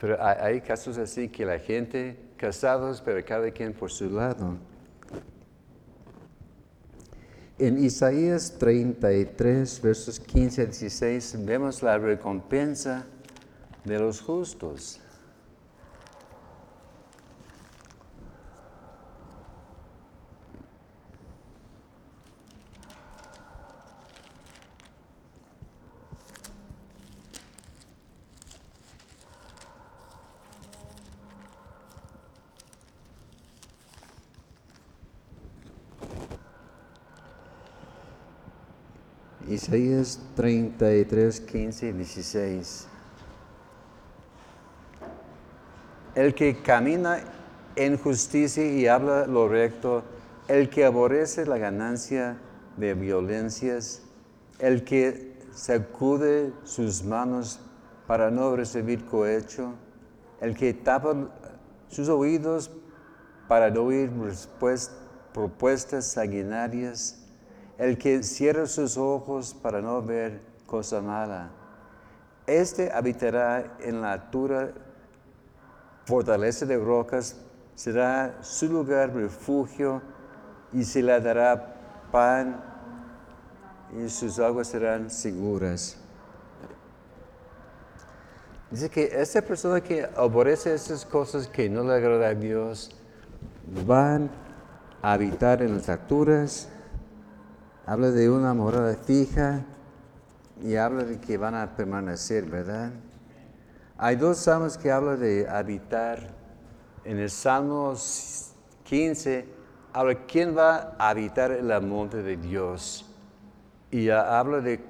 Pero 0.00 0.22
hay, 0.22 0.60
casos 0.60 0.98
así 0.98 1.28
que 1.28 1.44
la 1.44 1.58
gente 1.58 2.16
casados, 2.36 3.00
pero 3.00 3.24
cada 3.24 3.50
quien 3.50 3.72
por 3.72 3.90
su 3.90 4.10
lado. 4.10 4.56
En 7.58 7.82
Isaías 7.82 8.56
33, 8.58 9.80
versos 9.80 10.18
15 10.18 10.62
a 10.62 10.64
16, 10.66 11.36
vemos 11.44 11.82
la 11.82 11.96
recompensa 11.98 13.06
de 13.84 13.98
los 13.98 14.20
justos. 14.20 15.00
Isaías 39.64 40.20
33, 40.36 41.40
15 41.40 41.88
y 41.88 41.92
16. 41.92 42.86
El 46.14 46.34
que 46.34 46.60
camina 46.60 47.20
en 47.74 47.96
justicia 47.96 48.62
y 48.62 48.86
habla 48.86 49.26
lo 49.26 49.48
recto, 49.48 50.02
el 50.48 50.68
que 50.68 50.84
aborrece 50.84 51.46
la 51.46 51.56
ganancia 51.56 52.36
de 52.76 52.92
violencias, 52.92 54.02
el 54.58 54.84
que 54.84 55.32
sacude 55.54 56.52
sus 56.64 57.02
manos 57.02 57.58
para 58.06 58.30
no 58.30 58.54
recibir 58.54 59.06
cohecho, 59.06 59.72
el 60.42 60.54
que 60.54 60.74
tapa 60.74 61.30
sus 61.88 62.10
oídos 62.10 62.70
para 63.48 63.70
no 63.70 63.84
oír 63.84 64.10
propuestas 65.32 66.04
sanguinarias, 66.04 67.23
el 67.78 67.98
que 67.98 68.22
cierra 68.22 68.66
sus 68.66 68.96
ojos 68.96 69.54
para 69.54 69.80
no 69.80 70.02
ver 70.02 70.40
cosa 70.66 71.00
mala. 71.00 71.50
Este 72.46 72.92
habitará 72.92 73.76
en 73.80 74.02
la 74.02 74.12
altura, 74.12 74.72
fortaleza 76.04 76.66
de 76.66 76.76
rocas, 76.76 77.36
será 77.74 78.38
su 78.42 78.68
lugar 78.68 79.14
refugio 79.14 80.02
y 80.72 80.84
se 80.84 81.02
le 81.02 81.18
dará 81.20 81.74
pan 82.12 82.62
y 83.98 84.08
sus 84.08 84.38
aguas 84.38 84.68
serán 84.68 85.10
seguras. 85.10 85.96
Dice 88.70 88.90
que 88.90 89.04
esta 89.04 89.40
persona 89.40 89.80
que 89.80 90.08
aborrece 90.16 90.74
esas 90.74 91.04
cosas 91.04 91.46
que 91.46 91.68
no 91.68 91.84
le 91.84 91.94
agrada 91.94 92.28
a 92.28 92.34
Dios, 92.34 92.90
van 93.86 94.30
a 95.00 95.12
habitar 95.12 95.62
en 95.62 95.76
las 95.76 95.88
alturas, 95.88 96.68
habla 97.86 98.10
de 98.10 98.30
una 98.30 98.54
morada 98.54 98.94
fija 98.94 99.64
y 100.62 100.76
habla 100.76 101.04
de 101.04 101.20
que 101.20 101.36
van 101.36 101.54
a 101.54 101.76
permanecer, 101.76 102.46
¿verdad? 102.46 102.92
Hay 103.98 104.16
dos 104.16 104.38
salmos 104.38 104.78
que 104.78 104.90
hablan 104.90 105.20
de 105.20 105.48
habitar. 105.48 106.30
En 107.04 107.18
el 107.18 107.30
Salmo 107.30 107.94
15 108.84 109.46
habla 109.92 110.14
quién 110.26 110.56
va 110.56 110.96
a 110.98 111.10
habitar 111.10 111.52
en 111.52 111.68
la 111.68 111.80
monte 111.80 112.22
de 112.22 112.36
Dios. 112.36 113.04
Y 113.90 114.08
habla 114.08 114.60
de 114.60 114.80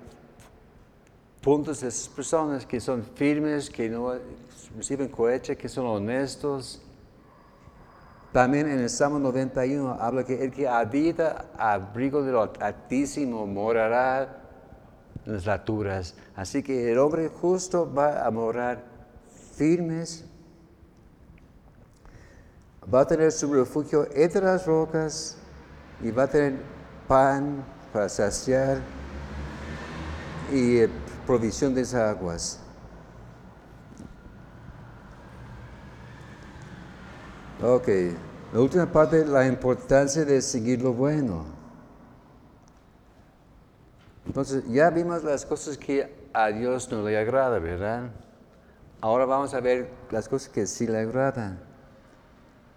puntos 1.43 1.81
de 1.81 1.89
esas 1.89 2.09
personas 2.09 2.65
que 2.65 2.81
son 2.81 3.05
firmes, 3.15 3.69
que 3.69 3.89
no 3.89 4.15
reciben 4.77 5.09
cohecha, 5.09 5.55
que 5.57 5.69
son 5.69 5.87
honestos, 5.87 6.81
también 8.35 8.69
en 8.69 8.81
el 8.81 8.91
Salmo 8.91 9.21
91 9.21 9.97
habla 10.01 10.25
que 10.25 10.43
el 10.43 10.51
que 10.51 10.67
habita 10.67 11.45
abrigo 11.57 12.21
de 12.21 12.33
lo 12.33 12.53
altísimo 12.59 13.47
morará 13.47 14.41
en 15.25 15.35
las 15.35 15.47
alturas. 15.47 16.17
Así 16.35 16.61
que 16.61 16.91
el 16.91 16.99
hombre 16.99 17.29
justo 17.29 17.89
va 17.95 18.27
a 18.27 18.31
morar 18.33 18.83
firmes, 19.55 20.25
va 22.93 23.03
a 23.03 23.07
tener 23.07 23.31
su 23.31 23.55
refugio 23.55 24.09
entre 24.13 24.43
las 24.43 24.67
rocas 24.67 25.37
y 26.03 26.11
va 26.11 26.25
a 26.25 26.27
tener 26.27 26.55
pan 27.07 27.65
para 27.93 28.09
saciar 28.09 28.79
y 30.53 30.89
provisión 31.25 31.73
de 31.73 31.83
esas 31.83 32.17
aguas. 32.17 32.59
Ok, 37.63 37.89
la 38.55 38.61
última 38.61 38.87
parte, 38.87 39.27
la 39.27 39.49
importancia 39.49 40.25
de 40.25 40.41
seguir 40.41 40.81
lo 40.81 40.93
bueno. 40.93 41.45
Entonces, 44.25 44.63
ya 44.69 44.91
vimos 44.91 45.25
las 45.25 45.45
cosas 45.45 45.77
que 45.77 46.29
a 46.33 46.51
Dios 46.51 46.89
no 46.89 47.03
le 47.03 47.19
agrada, 47.19 47.59
¿verdad? 47.59 48.13
Ahora 49.01 49.25
vamos 49.25 49.55
a 49.55 49.61
ver 49.61 49.91
las 50.13 50.29
cosas 50.29 50.51
que 50.51 50.69
sí 50.69 50.87
le 50.87 51.01
agradan. 51.01 51.59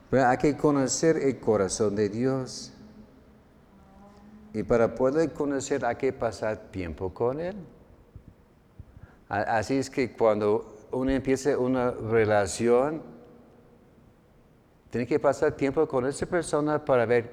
Pero 0.09 0.25
hay 0.25 0.37
que 0.37 0.57
conocer 0.57 1.15
el 1.17 1.39
corazón 1.39 1.95
de 1.95 2.09
Dios. 2.09 2.73
Y 4.53 4.63
para 4.63 4.95
poder 4.95 5.31
conocer 5.31 5.85
hay 5.85 5.97
que 5.97 6.11
pasar 6.11 6.57
tiempo 6.71 7.13
con 7.13 7.39
Él. 7.39 7.55
Así 9.29 9.77
es 9.77 9.91
que 9.91 10.11
cuando 10.11 10.87
uno 10.91 11.11
empieza 11.11 11.55
una 11.55 11.91
relación, 11.91 13.15
tiene 14.89 15.05
que 15.05 15.19
pasar 15.19 15.51
tiempo 15.53 15.87
con 15.87 16.05
esa 16.05 16.25
persona 16.25 16.83
para 16.83 17.05
ver 17.05 17.29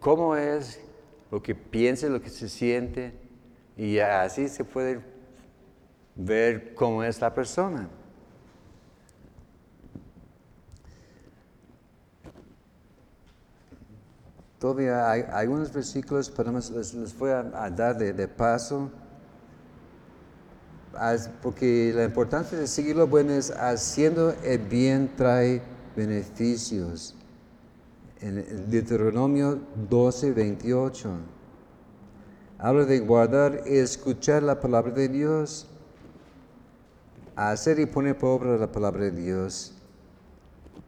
cómo 0.00 0.36
es, 0.36 0.80
lo 1.30 1.42
que 1.42 1.54
piensa, 1.54 2.06
lo 2.08 2.20
que 2.20 2.30
se 2.30 2.48
siente, 2.48 3.12
y 3.76 3.98
así 3.98 4.48
se 4.48 4.64
puede 4.64 5.00
ver 6.14 6.74
cómo 6.74 7.02
es 7.02 7.20
la 7.20 7.34
persona. 7.34 7.88
Todavía 14.58 15.10
hay 15.10 15.24
algunos 15.30 15.70
versículos, 15.72 16.30
pero 16.30 16.50
les, 16.52 17.18
voy 17.18 17.30
a, 17.30 17.42
dar 17.70 17.98
de, 17.98 18.28
paso, 18.28 18.90
porque 21.42 21.92
la 21.94 22.04
importancia 22.04 22.56
de 22.56 22.66
seguir 22.66 22.96
lo 22.96 23.06
bueno 23.06 23.32
es 23.32 23.50
haciendo 23.50 24.34
el 24.42 24.58
bien 24.58 25.10
trae 25.16 25.60
beneficios. 25.94 27.14
En 28.20 28.70
Deuteronomio 28.70 29.60
12, 29.88 30.32
28. 30.32 31.10
Habla 32.58 32.84
de 32.84 33.00
guardar 33.00 33.62
y 33.66 33.76
escuchar 33.76 34.42
la 34.42 34.60
palabra 34.60 34.92
de 34.92 35.08
Dios. 35.08 35.68
hacer 37.36 37.80
y 37.80 37.86
poner 37.86 38.16
por 38.16 38.42
obra 38.42 38.56
la 38.56 38.70
palabra 38.70 39.04
de 39.04 39.10
Dios. 39.10 39.74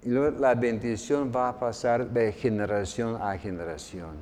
Y 0.03 0.11
luego 0.11 0.39
la 0.39 0.55
bendición 0.55 1.33
va 1.35 1.49
a 1.49 1.59
pasar 1.59 2.09
de 2.09 2.33
generación 2.33 3.21
a 3.21 3.37
generación. 3.37 4.15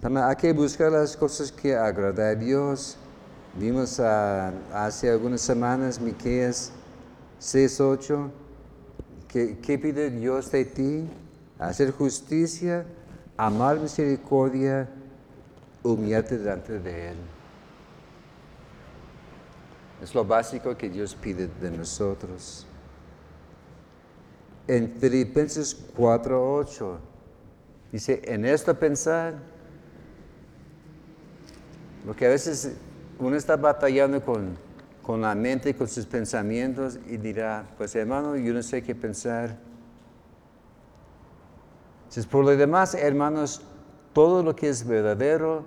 También 0.00 0.26
hay 0.26 0.34
que 0.34 0.52
buscar 0.52 0.90
las 0.90 1.16
cosas 1.16 1.52
que 1.52 1.76
agradan 1.76 2.26
a 2.26 2.34
Dios. 2.34 2.96
Vimos 3.54 3.98
hace 3.98 5.10
algunas 5.10 5.40
semanas 5.40 6.00
Miqueas 6.00 6.70
6.8. 7.40 8.30
¿Qué, 9.26 9.58
¿Qué 9.58 9.78
pide 9.78 10.10
Dios 10.10 10.50
de 10.52 10.64
ti? 10.64 11.08
Hacer 11.58 11.90
justicia, 11.90 12.84
amar 13.36 13.78
misericordia, 13.78 14.88
humillarte 15.82 16.38
delante 16.38 16.78
de 16.78 17.08
Él. 17.08 17.16
Es 20.02 20.14
lo 20.14 20.24
básico 20.24 20.76
que 20.76 20.88
Dios 20.88 21.14
pide 21.14 21.48
de 21.60 21.70
nosotros. 21.70 22.66
En 24.66 24.88
Filipenses 24.98 25.76
4:8 25.96 26.96
dice, 27.92 28.22
en 28.24 28.44
esto 28.44 28.78
pensar, 28.78 29.34
porque 32.06 32.26
a 32.26 32.28
veces 32.30 32.76
uno 33.20 33.36
está 33.36 33.56
batallando 33.56 34.22
con, 34.22 34.56
con 35.02 35.20
la 35.20 35.34
mente, 35.34 35.74
con 35.74 35.86
sus 35.86 36.06
pensamientos 36.06 36.98
y 37.06 37.16
dirá, 37.16 37.66
pues 37.76 37.94
hermano, 37.94 38.36
yo 38.36 38.52
no 38.54 38.62
sé 38.62 38.82
qué 38.82 38.94
pensar. 38.94 39.56
Entonces, 42.00 42.26
por 42.26 42.44
lo 42.44 42.56
demás, 42.56 42.94
hermanos, 42.94 43.62
todo 44.12 44.42
lo 44.42 44.56
que 44.56 44.68
es 44.68 44.86
verdadero, 44.86 45.64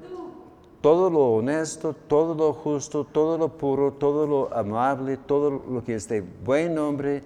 todo 0.82 1.10
lo 1.10 1.20
honesto, 1.32 1.94
todo 1.94 2.36
lo 2.36 2.54
justo, 2.54 3.06
todo 3.06 3.38
lo 3.38 3.58
puro, 3.58 3.94
todo 3.94 4.28
lo 4.28 4.54
amable, 4.54 5.16
todo 5.16 5.50
lo 5.50 5.84
que 5.84 5.96
es 5.96 6.10
de 6.10 6.22
buen 6.22 6.76
nombre, 6.76 7.24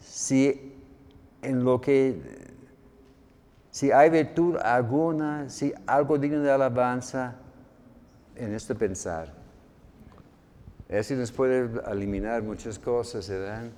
si 0.00 0.74
en 1.42 1.64
lo 1.64 1.80
que, 1.80 2.20
si 3.70 3.92
hay 3.92 4.10
virtud 4.10 4.56
alguna, 4.56 5.48
si 5.48 5.72
algo 5.86 6.18
digno 6.18 6.40
de 6.40 6.50
alabanza, 6.50 7.36
en 8.34 8.54
esto 8.54 8.74
pensar. 8.74 9.39
Eso 10.90 11.14
nos 11.14 11.30
puede 11.30 11.70
eliminar 11.88 12.42
muchas 12.42 12.76
cosas, 12.76 13.28
¿verdad? 13.28 13.70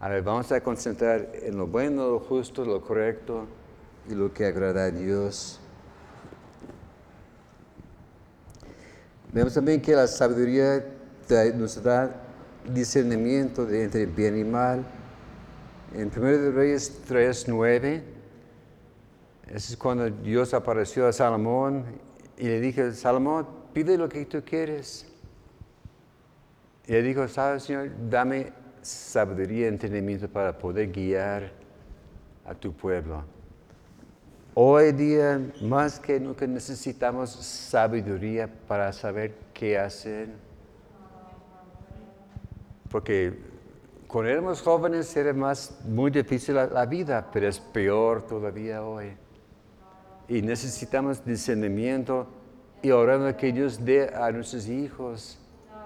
A 0.00 0.08
ver, 0.08 0.20
vamos 0.20 0.50
a 0.50 0.60
concentrar 0.60 1.30
en 1.34 1.56
lo 1.56 1.68
bueno, 1.68 2.10
lo 2.10 2.18
justo, 2.18 2.64
lo 2.64 2.82
correcto 2.82 3.46
y 4.10 4.14
lo 4.14 4.34
que 4.34 4.44
agrada 4.44 4.86
a 4.86 4.90
Dios. 4.90 5.60
Vemos 9.32 9.54
también 9.54 9.80
que 9.80 9.94
la 9.94 10.08
sabiduría 10.08 10.84
nos 11.54 11.80
da 11.80 12.10
discernimiento 12.68 13.70
entre 13.70 14.04
bien 14.04 14.36
y 14.38 14.44
mal. 14.44 14.84
En 15.94 16.10
1 16.14 16.26
de 16.26 16.50
Reyes 16.50 17.02
3, 17.06 17.46
9, 17.46 18.02
ese 19.46 19.72
es 19.72 19.76
cuando 19.76 20.10
Dios 20.10 20.52
apareció 20.54 21.06
a 21.06 21.12
Salomón 21.12 21.84
y 22.36 22.46
le 22.46 22.60
dije, 22.60 22.92
Salomón, 22.92 23.46
pide 23.72 23.96
lo 23.96 24.08
que 24.08 24.26
tú 24.26 24.42
quieres. 24.44 25.06
Y 26.86 26.92
le 26.92 27.02
dijo, 27.02 27.26
¿sabes, 27.26 27.64
Señor? 27.64 27.90
Dame 28.08 28.52
sabiduría 28.80 29.66
y 29.66 29.68
entendimiento 29.68 30.28
para 30.28 30.56
poder 30.56 30.90
guiar 30.90 31.50
a 32.44 32.54
tu 32.54 32.72
pueblo. 32.72 33.24
Hoy 34.54 34.92
día, 34.92 35.38
más 35.60 35.98
que 35.98 36.18
nunca, 36.18 36.46
necesitamos 36.46 37.30
sabiduría 37.30 38.48
para 38.66 38.92
saber 38.92 39.34
qué 39.52 39.76
hacer. 39.78 40.28
Porque 42.90 43.36
cuando 44.06 44.30
éramos 44.30 44.62
jóvenes 44.62 45.14
era 45.16 45.32
más 45.32 45.76
muy 45.84 46.10
difícil 46.10 46.54
la, 46.54 46.86
vida, 46.86 47.28
pero 47.32 47.48
es 47.48 47.58
peor 47.58 48.22
todavía 48.22 48.82
hoy. 48.82 49.12
Y 50.28 50.40
necesitamos 50.40 51.24
discernimiento 51.24 52.26
y 52.80 52.92
orando 52.92 53.36
que 53.36 53.52
Dios 53.52 53.84
dé 53.84 54.08
a 54.14 54.30
nuestros 54.30 54.68
hijos, 54.68 55.38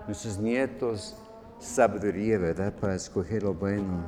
nuestros 0.06 0.38
nietos, 0.38 1.16
sabiduría, 1.58 2.38
¿verdad? 2.38 2.72
Para 2.72 2.94
escoger 2.94 3.42
lo 3.42 3.54
bueno. 3.54 4.04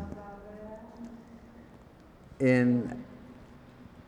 En 2.38 2.84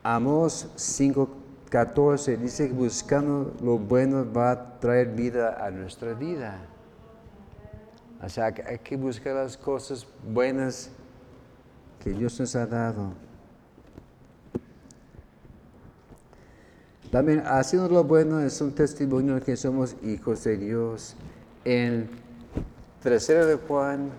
Amos 0.03 0.67
5:14 0.75 2.37
dice 2.37 2.67
que 2.67 2.73
buscando 2.73 3.53
lo 3.61 3.77
bueno 3.77 4.25
va 4.31 4.51
a 4.51 4.79
traer 4.79 5.07
vida 5.07 5.65
a 5.65 5.71
nuestra 5.71 6.13
vida. 6.13 6.59
O 8.21 8.29
sea, 8.29 8.45
hay 8.45 8.79
que 8.79 8.97
buscar 8.97 9.35
las 9.35 9.57
cosas 9.57 10.05
buenas 10.27 10.89
que 12.03 12.11
Dios 12.11 12.39
nos 12.39 12.55
ha 12.55 12.65
dado. 12.65 13.13
También 17.11 17.43
haciendo 17.45 17.87
lo 17.87 18.03
bueno 18.03 18.41
es 18.41 18.59
un 18.61 18.73
testimonio 18.73 19.41
que 19.41 19.55
somos 19.55 19.95
hijos 20.03 20.43
de 20.43 20.57
Dios. 20.57 21.15
En 21.67 22.07
3 23.01 23.27
de 23.27 23.55
Juan, 23.67 24.11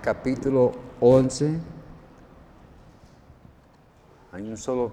capítulo 0.00 0.72
11, 1.00 1.58
hay 4.32 4.48
un 4.48 4.56
solo 4.56 4.90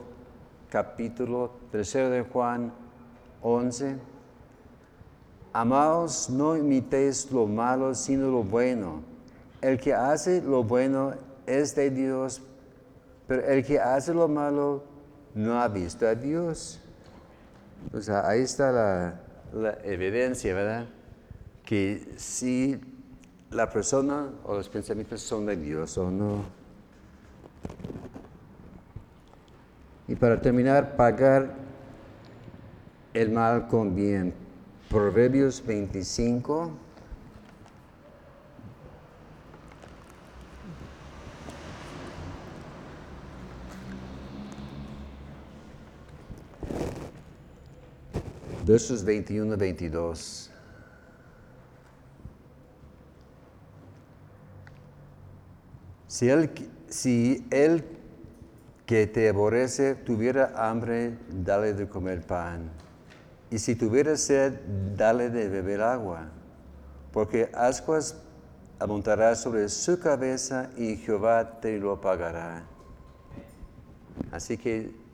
capítulo, 0.70 1.52
tercero 1.72 2.10
de 2.10 2.24
Juan 2.24 2.74
11. 3.42 3.96
Amados, 5.54 6.30
no 6.30 6.58
imitéis 6.58 7.32
lo 7.32 7.48
malo, 7.48 7.96
sino 7.96 8.30
lo 8.30 8.44
bueno. 8.44 9.04
El 9.62 9.80
que 9.80 9.94
hace 9.94 10.42
lo 10.42 10.66
bueno 10.66 11.14
es 11.46 11.76
de 11.76 11.92
Dios, 11.92 12.42
pero 13.26 13.42
el 13.46 13.66
que 13.66 13.80
hace 13.80 14.14
lo 14.14 14.28
malo 14.28 14.84
no 15.34 15.62
ha 15.62 15.70
visto 15.70 16.06
a 16.06 16.14
Dios. 16.14 16.82
O 17.94 18.02
sea, 18.02 18.28
ahí 18.28 18.42
está 18.42 18.72
la, 18.72 19.22
la 19.54 19.78
evidencia, 19.84 20.54
¿verdad? 20.54 20.86
Que 21.64 22.14
si 22.18 22.80
la 23.52 23.70
persona 23.70 24.30
o 24.44 24.56
los 24.56 24.70
pensamientos 24.70 25.22
son 25.22 25.46
de 25.46 25.56
Dios 25.56 25.98
o 25.98 26.12
no. 26.12 26.44
Y 30.08 30.16
para 30.16 30.40
terminar, 30.40 30.96
pagar 30.96 31.56
el 33.14 33.32
mal 33.32 33.68
con 33.68 33.96
bien. 33.96 34.34
Proverbios 34.90 35.66
25. 35.66 36.85
Versos 48.66 49.04
21 49.04 49.54
y 49.54 49.58
22. 49.58 50.50
Si 56.08 56.30
él, 56.30 56.50
si 56.90 57.46
él 57.52 57.84
que 58.88 59.06
te 59.06 59.30
aborrece 59.30 59.94
tuviera 59.94 60.52
hambre, 60.56 61.16
dale 61.30 61.74
de 61.74 61.88
comer 61.88 62.26
pan. 62.26 62.72
Y 63.52 63.60
si 63.60 63.76
tuviera 63.76 64.18
sed, 64.18 64.60
dale 64.96 65.30
de 65.30 65.48
beber 65.48 65.82
agua. 65.82 66.28
Porque 67.14 67.52
ascuas 67.54 68.16
amontará 68.80 69.36
sobre 69.36 69.70
su 69.70 70.00
cabeza 70.00 70.72
y 70.76 70.98
Jehová 70.98 71.60
te 71.62 71.78
lo 71.78 72.02
pagará. 72.02 72.64
Así 74.32 74.58
que 74.58 75.05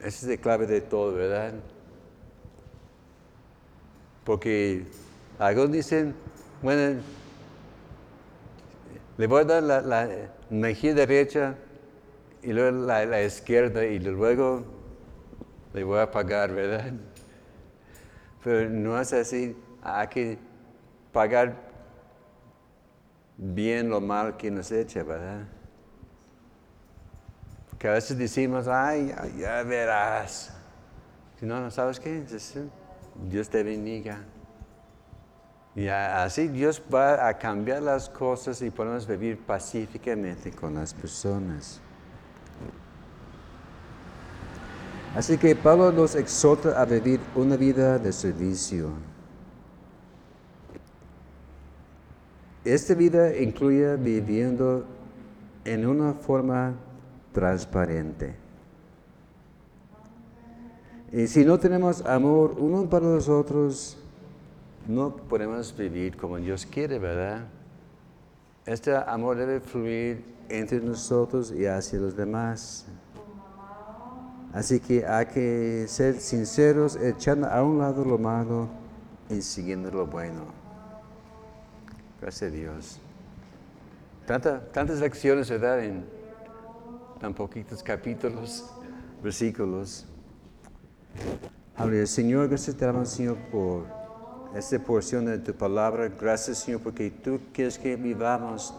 esa 0.00 0.08
es 0.08 0.24
la 0.24 0.36
clave 0.36 0.66
de 0.66 0.80
todo, 0.80 1.14
¿verdad? 1.14 1.52
Porque 4.24 4.84
algunos 5.38 5.72
dicen, 5.72 6.14
bueno, 6.62 7.00
le 9.16 9.26
voy 9.26 9.42
a 9.42 9.44
dar 9.44 9.62
la, 9.62 10.08
mejilla 10.48 10.94
derecha 10.94 11.54
y 12.42 12.52
luego 12.52 12.86
la, 12.86 13.22
izquierda 13.22 13.84
y 13.84 13.98
luego 13.98 14.64
le 15.74 15.84
voy 15.84 15.98
a 15.98 16.10
pagar, 16.10 16.52
¿verdad? 16.52 16.92
Pero 18.42 18.70
no 18.70 18.98
es 18.98 19.12
así, 19.12 19.54
hay 19.82 20.08
que 20.08 20.38
pagar 21.12 21.54
bien 23.36 23.90
lo 23.90 24.00
mal 24.00 24.36
que 24.36 24.50
nos 24.50 24.72
echa, 24.72 25.02
¿verdad? 25.02 25.46
Que 27.80 27.88
a 27.88 27.92
veces 27.92 28.18
decimos, 28.18 28.68
ay, 28.68 29.10
ya 29.38 29.62
verás. 29.62 30.52
Si 31.38 31.46
no, 31.46 31.58
¿no 31.60 31.70
sabes 31.70 31.98
qué? 31.98 32.22
Dios 33.26 33.48
te 33.48 33.62
bendiga. 33.62 34.18
Y 35.74 35.88
así 35.88 36.48
Dios 36.48 36.82
va 36.92 37.26
a 37.26 37.38
cambiar 37.38 37.82
las 37.82 38.10
cosas 38.10 38.60
y 38.60 38.68
podemos 38.68 39.06
vivir 39.06 39.38
pacíficamente 39.38 40.50
con 40.50 40.74
las 40.74 40.92
personas. 40.92 41.80
Así 45.16 45.38
que 45.38 45.56
Pablo 45.56 45.90
nos 45.90 46.16
exhorta 46.16 46.78
a 46.78 46.84
vivir 46.84 47.18
una 47.34 47.56
vida 47.56 47.98
de 47.98 48.12
servicio. 48.12 48.90
Esta 52.62 52.92
vida 52.92 53.34
incluye 53.38 53.96
viviendo 53.96 54.84
en 55.64 55.86
una 55.86 56.12
forma 56.12 56.74
transparente. 57.32 58.34
Y 61.12 61.26
si 61.26 61.44
no 61.44 61.58
tenemos 61.58 62.04
amor 62.06 62.54
uno 62.58 62.88
para 62.88 63.06
los 63.06 63.28
otros, 63.28 63.96
no 64.86 65.14
podemos 65.16 65.76
vivir 65.76 66.16
como 66.16 66.36
Dios 66.36 66.66
quiere, 66.66 66.98
¿verdad? 66.98 67.46
Este 68.64 68.94
amor 68.94 69.36
debe 69.36 69.60
fluir 69.60 70.24
entre 70.48 70.80
nosotros 70.80 71.52
y 71.52 71.66
hacia 71.66 71.98
los 71.98 72.16
demás. 72.16 72.86
Así 74.52 74.80
que 74.80 75.06
hay 75.06 75.26
que 75.26 75.86
ser 75.88 76.20
sinceros, 76.20 76.96
echando 76.96 77.48
a 77.48 77.62
un 77.62 77.78
lado 77.78 78.04
lo 78.04 78.18
malo 78.18 78.68
y 79.28 79.42
siguiendo 79.42 79.90
lo 79.90 80.06
bueno. 80.06 80.44
Gracias 82.20 82.52
a 82.52 82.54
Dios. 82.54 82.98
tantas 84.26 85.00
lecciones, 85.00 85.48
¿verdad? 85.50 85.80
Tan 87.20 87.34
poquitos 87.34 87.82
capítulos, 87.82 88.64
versículos. 89.22 90.06
Señor, 92.06 92.48
gracias 92.48 92.76
te 92.76 92.86
damos, 92.86 93.10
Señor, 93.10 93.36
por 93.52 93.84
esta 94.54 94.78
porción 94.78 95.26
de 95.26 95.38
tu 95.38 95.52
palabra. 95.52 96.08
Gracias, 96.08 96.58
Señor, 96.58 96.80
porque 96.80 97.10
tú 97.10 97.38
quieres 97.52 97.78
que 97.78 97.96
vivamos 97.96 98.74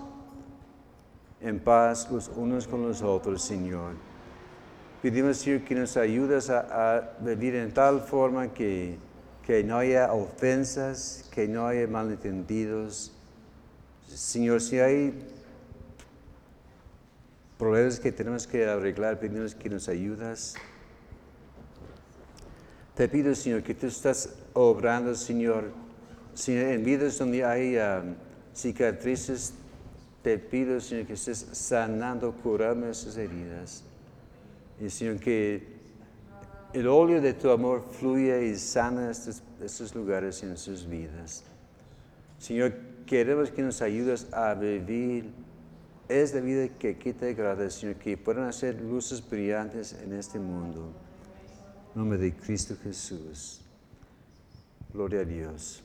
en 1.40 1.60
paz 1.60 2.10
los 2.12 2.30
unos 2.30 2.68
con 2.68 2.82
los 2.82 3.04
otros, 3.04 3.44
Señor. 3.44 3.94
Pedimos, 5.04 5.38
Señor, 5.38 5.62
que 5.62 5.76
nos 5.76 5.96
ayudes 5.96 6.50
a, 6.50 7.12
vivir 7.20 7.56
en 7.56 7.72
tal 7.72 8.02
forma 8.02 8.48
que, 8.48 8.98
que 9.46 9.64
no 9.64 9.78
haya 9.78 10.12
ofensas, 10.14 11.30
que 11.32 11.48
no 11.48 11.68
haya 11.68 11.88
malentendidos. 11.88 13.14
Señor, 14.08 14.62
si 14.62 14.80
hay 14.80 15.31
problemas 17.62 18.00
que 18.00 18.12
tenemos 18.12 18.48
que 18.48 18.66
arreglar, 18.66 19.20
pedimos 19.20 19.54
que 19.54 19.70
nos 19.70 19.88
ayudas. 19.88 20.56
Te 22.96 23.08
pido, 23.08 23.36
Señor, 23.36 23.62
que 23.62 23.76
tú 23.76 23.86
estás 23.86 24.34
obrando, 24.54 25.14
Señor, 25.14 25.66
en 26.48 26.84
vidas 26.84 27.20
donde 27.20 27.46
hay 27.46 27.78
um, 27.78 28.16
cicatrices, 28.56 29.54
te 30.24 30.40
pido, 30.40 30.82
Señor, 30.82 31.06
que 31.06 31.14
estés 31.14 31.50
sanando, 31.52 32.32
curando 32.32 32.88
esas 32.88 33.16
heridas. 33.16 33.84
Y, 34.80 34.90
Señor, 34.90 35.20
que 35.20 35.62
el 36.74 36.88
óleo 36.88 37.22
de 37.22 37.34
tu 37.34 37.52
amor 37.52 37.86
fluya 37.92 38.42
y 38.42 38.56
sana 38.56 39.12
estos, 39.12 39.44
estos 39.64 39.94
lugares 39.94 40.42
en 40.42 40.58
sus 40.58 40.90
vidas. 40.90 41.44
Señor, 42.40 42.74
queremos 43.06 43.52
que 43.52 43.62
nos 43.62 43.84
ayudes 43.84 44.34
a 44.34 44.56
vivir 44.56 45.30
esta 46.12 46.40
vida 46.40 46.68
que 46.68 46.90
aquí 46.90 47.14
te 47.14 47.30
agrada, 47.30 47.70
Señor, 47.70 47.96
que 47.96 48.18
puedan 48.18 48.48
hacer 48.48 48.82
luces 48.82 49.28
brillantes 49.28 49.94
en 49.94 50.14
este 50.14 50.40
mundo. 50.40 50.92
En 51.94 52.02
nombre 52.02 52.18
de 52.18 52.34
Cristo 52.34 52.76
Jesús. 52.84 53.62
Gloria 54.94 55.22
a 55.22 55.26
Dios. 55.26 55.84